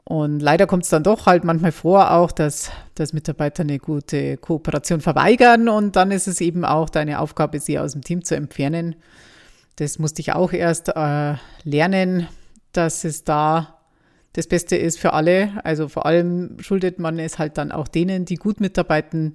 Und 0.05 0.41
leider 0.41 0.67
kommt 0.67 0.85
es 0.85 0.89
dann 0.89 1.03
doch 1.03 1.27
halt 1.27 1.45
manchmal 1.45 1.73
vor, 1.73 2.13
auch 2.13 2.33
dass, 2.33 2.71
dass 2.95 3.13
Mitarbeiter 3.13 3.63
eine 3.63 3.79
gute 3.79 4.39
Kooperation 4.39 5.01
verweigern 5.01 5.69
und 5.69 5.97
dann 5.97 6.13
ist 6.13 6.29
es 6.29 6.41
eben 6.41 6.65
auch 6.65 6.89
deine 6.89 7.19
Aufgabe, 7.19 7.61
sie 7.61 7.79
aus 7.79 7.93
dem 7.93 8.03
Team 8.03 8.25
zu 8.25 8.35
entfernen. 8.35 8.97
Das 9.77 9.99
musste 9.99 10.21
ich 10.23 10.33
auch 10.33 10.53
erst 10.53 10.89
äh, 10.89 11.35
lernen, 11.65 12.27
dass 12.73 13.05
es 13.05 13.25
da 13.25 13.78
das 14.39 14.47
Beste 14.47 14.77
ist 14.77 15.01
für 15.01 15.15
alle. 15.15 15.51
Also 15.65 15.89
vor 15.89 16.07
allem 16.07 16.59
schuldet 16.61 17.01
man 17.01 17.19
es 17.19 17.41
halt 17.41 17.59
dann 17.59 17.73
auch 17.73 17.89
denen, 17.89 18.25
die 18.25 18.37
gut 18.37 18.61
mitarbeiten, 18.61 19.33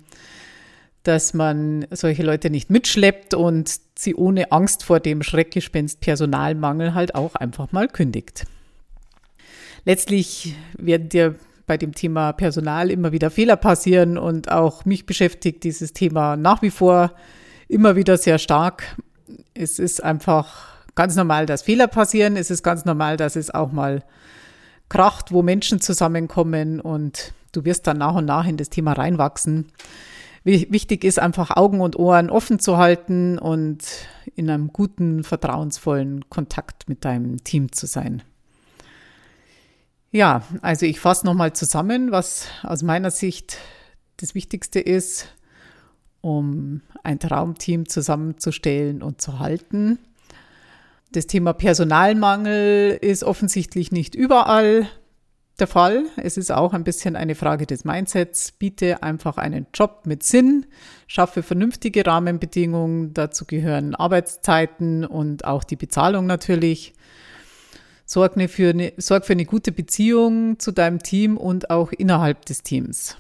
dass 1.04 1.34
man 1.34 1.86
solche 1.92 2.24
Leute 2.24 2.50
nicht 2.50 2.70
mitschleppt 2.70 3.34
und 3.34 3.82
sie 4.00 4.16
ohne 4.16 4.54
Angst 4.54 4.86
vor 4.86 5.02
dem 5.02 5.22
Schreckgespenst 5.22 6.00
Personalmangel 6.00 6.94
halt 6.94 7.16
auch 7.16 7.36
einfach 7.36 7.74
mal 7.74 7.90
kündigt. 7.90 8.46
Letztlich 9.84 10.56
werden 10.78 11.10
dir 11.10 11.36
bei 11.68 11.76
dem 11.76 11.94
Thema 11.94 12.32
Personal 12.32 12.90
immer 12.90 13.12
wieder 13.12 13.30
Fehler 13.30 13.58
passieren 13.58 14.18
und 14.18 14.50
auch 14.50 14.86
mich 14.86 15.06
beschäftigt 15.06 15.66
dieses 15.66 15.92
Thema 15.92 16.38
nach 16.38 16.62
wie 16.62 16.72
vor 16.72 17.12
immer 17.68 17.98
wieder 17.98 18.16
sehr 18.16 18.38
stark. 18.38 18.96
Es 19.54 19.80
ist 19.80 20.02
einfach 20.02 20.78
ganz 20.96 21.18
normal, 21.18 21.46
dass 21.46 21.62
Fehler 21.62 21.88
passieren. 21.88 22.38
Es 22.38 22.50
ist 22.50 22.64
ganz 22.64 22.86
normal, 22.86 23.18
dass 23.18 23.36
es 23.36 23.54
auch 23.54 23.74
mal 23.74 24.02
kracht, 24.90 25.32
wo 25.32 25.42
Menschen 25.42 25.82
zusammenkommen 25.82 26.80
und 26.80 27.34
du 27.52 27.66
wirst 27.66 27.88
dann 27.88 27.98
nach 27.98 28.16
und 28.16 28.26
nach 28.26 28.48
in 28.48 28.58
das 28.58 28.70
Thema 28.70 28.94
reinwachsen. 28.94 29.72
Wichtig 30.44 31.06
ist 31.06 31.20
einfach 31.20 31.56
Augen 31.56 31.80
und 31.80 31.98
Ohren 31.98 32.30
offen 32.30 32.60
zu 32.60 32.78
halten 32.78 33.40
und 33.40 33.86
in 34.36 34.50
einem 34.50 34.74
guten, 34.74 35.24
vertrauensvollen 35.24 36.30
Kontakt 36.30 36.90
mit 36.90 37.06
deinem 37.06 37.44
Team 37.46 37.72
zu 37.72 37.88
sein. 37.88 38.24
Ja, 40.12 40.44
also 40.62 40.86
ich 40.86 41.00
fasse 41.00 41.26
nochmal 41.26 41.54
zusammen, 41.54 42.12
was 42.12 42.48
aus 42.62 42.84
meiner 42.84 43.10
Sicht 43.10 43.58
das 44.18 44.36
Wichtigste 44.36 44.80
ist, 44.80 45.28
um 46.22 46.82
ein 47.04 47.20
Traumteam 47.20 47.88
zusammenzustellen 47.88 49.02
und 49.02 49.22
zu 49.22 49.40
halten. 49.40 49.98
Das 51.14 51.28
Thema 51.28 51.54
Personalmangel 51.54 52.98
ist 53.00 53.24
offensichtlich 53.24 53.92
nicht 53.92 54.16
überall 54.16 54.88
der 55.60 55.68
Fall. 55.68 56.06
Es 56.18 56.38
ist 56.38 56.52
auch 56.52 56.74
ein 56.74 56.84
bisschen 56.84 57.16
eine 57.16 57.36
Frage 57.36 57.68
des 57.68 57.86
Mindsets. 57.86 58.52
Biete 58.52 59.04
einfach 59.04 59.38
einen 59.38 59.68
Job 59.76 60.08
mit 60.08 60.24
Sinn, 60.24 60.66
schaffe 61.06 61.44
vernünftige 61.44 62.04
Rahmenbedingungen. 62.04 63.14
Dazu 63.14 63.46
gehören 63.46 63.94
Arbeitszeiten 63.94 65.06
und 65.06 65.46
auch 65.46 65.64
die 65.64 65.76
Bezahlung 65.76 66.26
natürlich. 66.26 66.96
Sorg, 68.06 68.36
eine 68.36 68.48
für 68.48 68.72
eine, 68.72 68.94
sorg 68.98 69.28
für 69.28 69.34
eine 69.34 69.46
gute 69.46 69.72
Beziehung 69.72 70.58
zu 70.58 70.72
deinem 70.72 71.04
Team 71.04 71.38
und 71.38 71.70
auch 71.70 71.92
innerhalb 71.92 72.44
des 72.46 72.64
Teams. 72.64 73.18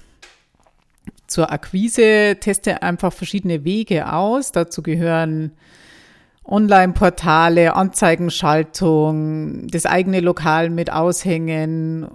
Zur 1.28 1.52
Akquise 1.52 2.38
teste 2.40 2.82
einfach 2.82 3.14
verschiedene 3.14 3.64
Wege 3.64 4.12
aus. 4.12 4.52
Dazu 4.52 4.82
gehören 4.82 5.52
Online-Portale, 6.46 7.76
Anzeigenschaltung, 7.76 9.68
das 9.68 9.86
eigene 9.86 10.20
Lokal 10.20 10.70
mit 10.70 10.92
Aushängen, 10.92 12.08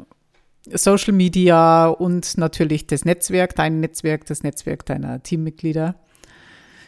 Social 0.70 1.14
Media 1.14 1.86
und 1.86 2.36
natürlich 2.36 2.86
das 2.86 3.04
Netzwerk, 3.04 3.54
dein 3.54 3.80
Netzwerk, 3.80 4.26
das 4.26 4.42
Netzwerk 4.42 4.84
deiner 4.84 5.22
Teammitglieder. 5.22 5.94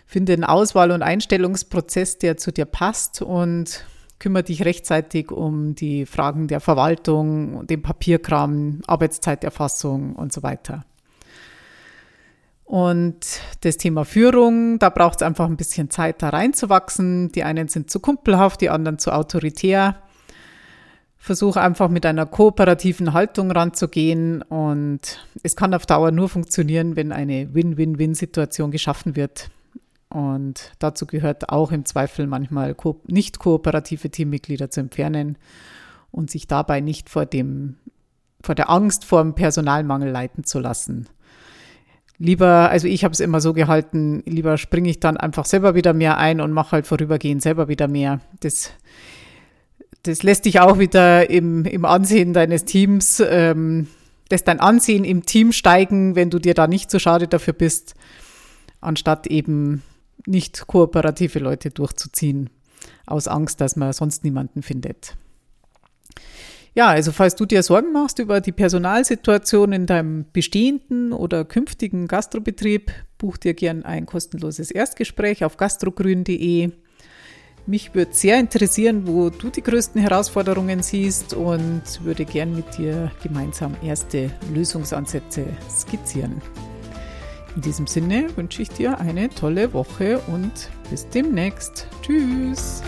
Finde 0.07 0.33
einen 0.33 0.45
Auswahl- 0.45 0.91
und 0.91 1.03
Einstellungsprozess, 1.03 2.19
der 2.19 2.37
zu 2.37 2.53
dir 2.53 2.67
passt 2.67 3.23
und 3.23 3.85
kümmere 4.19 4.43
dich 4.43 4.65
rechtzeitig 4.65 5.31
um 5.31 5.75
die 5.75 6.05
Fragen 6.05 6.47
der 6.47 6.61
Verwaltung, 6.61 7.67
den 7.67 7.81
Papierkram, 7.81 8.81
Arbeitszeiterfassung 8.87 10.15
und 10.17 10.33
so 10.33 10.43
weiter. 10.43 10.85
Und 12.71 13.41
das 13.63 13.79
Thema 13.79 14.05
Führung, 14.05 14.79
da 14.79 14.91
braucht 14.91 15.21
es 15.21 15.27
einfach 15.27 15.47
ein 15.47 15.57
bisschen 15.57 15.91
Zeit, 15.91 16.23
da 16.23 16.29
reinzuwachsen. 16.29 17.33
Die 17.33 17.43
einen 17.43 17.67
sind 17.67 17.91
zu 17.91 17.99
kumpelhaft, 17.99 18.61
die 18.61 18.71
anderen 18.71 19.01
zu 19.01 19.11
autoritär. 19.11 19.97
Versuche 21.19 21.61
einfach 21.61 21.89
mit 21.89 22.07
einer 22.07 22.27
kooperativen 22.27 23.13
Haltung 23.13 23.51
ranzugehen 23.51 24.43
und 24.43 25.01
es 25.43 25.57
kann 25.57 25.75
auf 25.75 25.85
Dauer 25.85 26.13
nur 26.13 26.29
funktionieren, 26.29 26.95
wenn 26.95 27.11
eine 27.11 27.53
Win-Win-Win-Situation 27.53 28.71
geschaffen 28.71 29.17
wird. 29.17 29.51
Und 30.09 30.71
dazu 30.79 31.07
gehört 31.07 31.49
auch 31.49 31.73
im 31.73 31.85
Zweifel 31.85 32.29
manchmal 32.29 32.77
nicht 33.09 33.41
kooperative 33.41 34.11
Teammitglieder 34.11 34.71
zu 34.71 34.79
entfernen 34.79 35.39
und 36.13 36.31
sich 36.31 36.47
dabei 36.47 36.81
nicht 36.81 37.11
vor 37.11 37.27
dem, 37.27 37.79
vor 38.41 38.55
der 38.55 38.71
Angst 38.71 39.05
vor 39.05 39.25
dem 39.25 39.35
Personalmangel 39.35 40.11
leiten 40.11 40.45
zu 40.45 40.61
lassen 40.61 41.09
lieber, 42.21 42.71
also 42.71 42.87
ich 42.87 43.03
habe 43.03 43.13
es 43.13 43.19
immer 43.19 43.41
so 43.41 43.53
gehalten, 43.53 44.23
lieber 44.27 44.59
springe 44.59 44.91
ich 44.91 45.01
dann 45.01 45.17
einfach 45.17 45.47
selber 45.47 45.75
wieder 45.75 45.93
mehr 45.93 46.19
ein 46.19 46.41
und 46.41 46.53
mache 46.53 46.73
halt 46.73 46.87
vorübergehend 46.87 47.43
selber 47.43 47.67
wieder 47.67 47.89
mehr. 47.89 48.21
Das, 48.41 48.71
das 50.05 50.23
lässt 50.23 50.45
dich 50.45 50.61
auch 50.61 50.79
wieder 50.79 51.29
im, 51.29 51.65
im 51.65 51.85
Ansehen 51.85 52.33
deines 52.35 52.67
Teams, 52.67 53.23
ähm, 53.27 53.89
lässt 54.31 54.47
dein 54.47 54.61
Ansehen 54.61 55.03
im 55.05 55.25
Team 55.25 55.51
steigen, 55.51 56.15
wenn 56.15 56.31
du 56.31 56.39
dir 56.39 56.55
da 56.55 56.69
nicht 56.69 56.91
so 56.91 56.99
schade 56.99 57.27
dafür 57.27 57.55
bist, 57.55 57.95
anstatt 58.83 59.27
eben 59.27 59.83
nicht 60.27 60.67
kooperative 60.67 61.39
Leute 61.39 61.71
durchzuziehen, 61.71 62.51
aus 63.07 63.29
Angst, 63.29 63.63
dass 63.63 63.77
man 63.77 63.95
sonst 63.95 64.25
niemanden 64.25 64.63
findet. 64.63 65.17
Ja, 66.75 66.89
also 66.89 67.11
falls 67.11 67.35
du 67.35 67.47
dir 67.47 67.63
Sorgen 67.63 67.93
machst 67.93 68.21
über 68.21 68.41
die 68.41 68.53
Personalsituation 68.53 69.73
in 69.73 69.87
deinem 69.87 70.27
bestehenden 70.33 71.13
oder 71.13 71.45
künftigen 71.45 72.07
Gastrobetrieb, 72.07 72.93
buch 73.19 73.37
dir 73.37 73.55
gern 73.55 73.85
ein 73.85 74.07
kostenloses 74.07 74.71
Erstgespräch 74.71 75.45
auf 75.45 75.57
gastrogrün.de. 75.57 76.71
Mich 77.67 77.95
würde 77.95 78.13
sehr 78.15 78.39
interessieren, 78.39 79.07
wo 79.07 79.31
du 79.31 79.51
die 79.51 79.63
größten 79.63 80.01
Herausforderungen 80.01 80.83
siehst 80.83 81.35
und 81.35 81.83
würde 82.03 82.25
gern 82.25 82.55
mit 82.55 82.79
dir 82.79 83.11
gemeinsam 83.23 83.77
erste 83.83 84.31
Lösungsansätze 84.55 85.45
skizzieren. 85.69 86.41
In 87.57 87.63
diesem 87.63 87.87
Sinne 87.87 88.29
wünsche 88.37 88.63
ich 88.63 88.71
dir 88.71 88.99
eine 88.99 89.29
tolle 89.29 89.73
Woche 89.73 90.21
und 90.29 90.71
bis 90.89 91.09
demnächst. 91.09 91.89
Tschüss. 92.03 92.83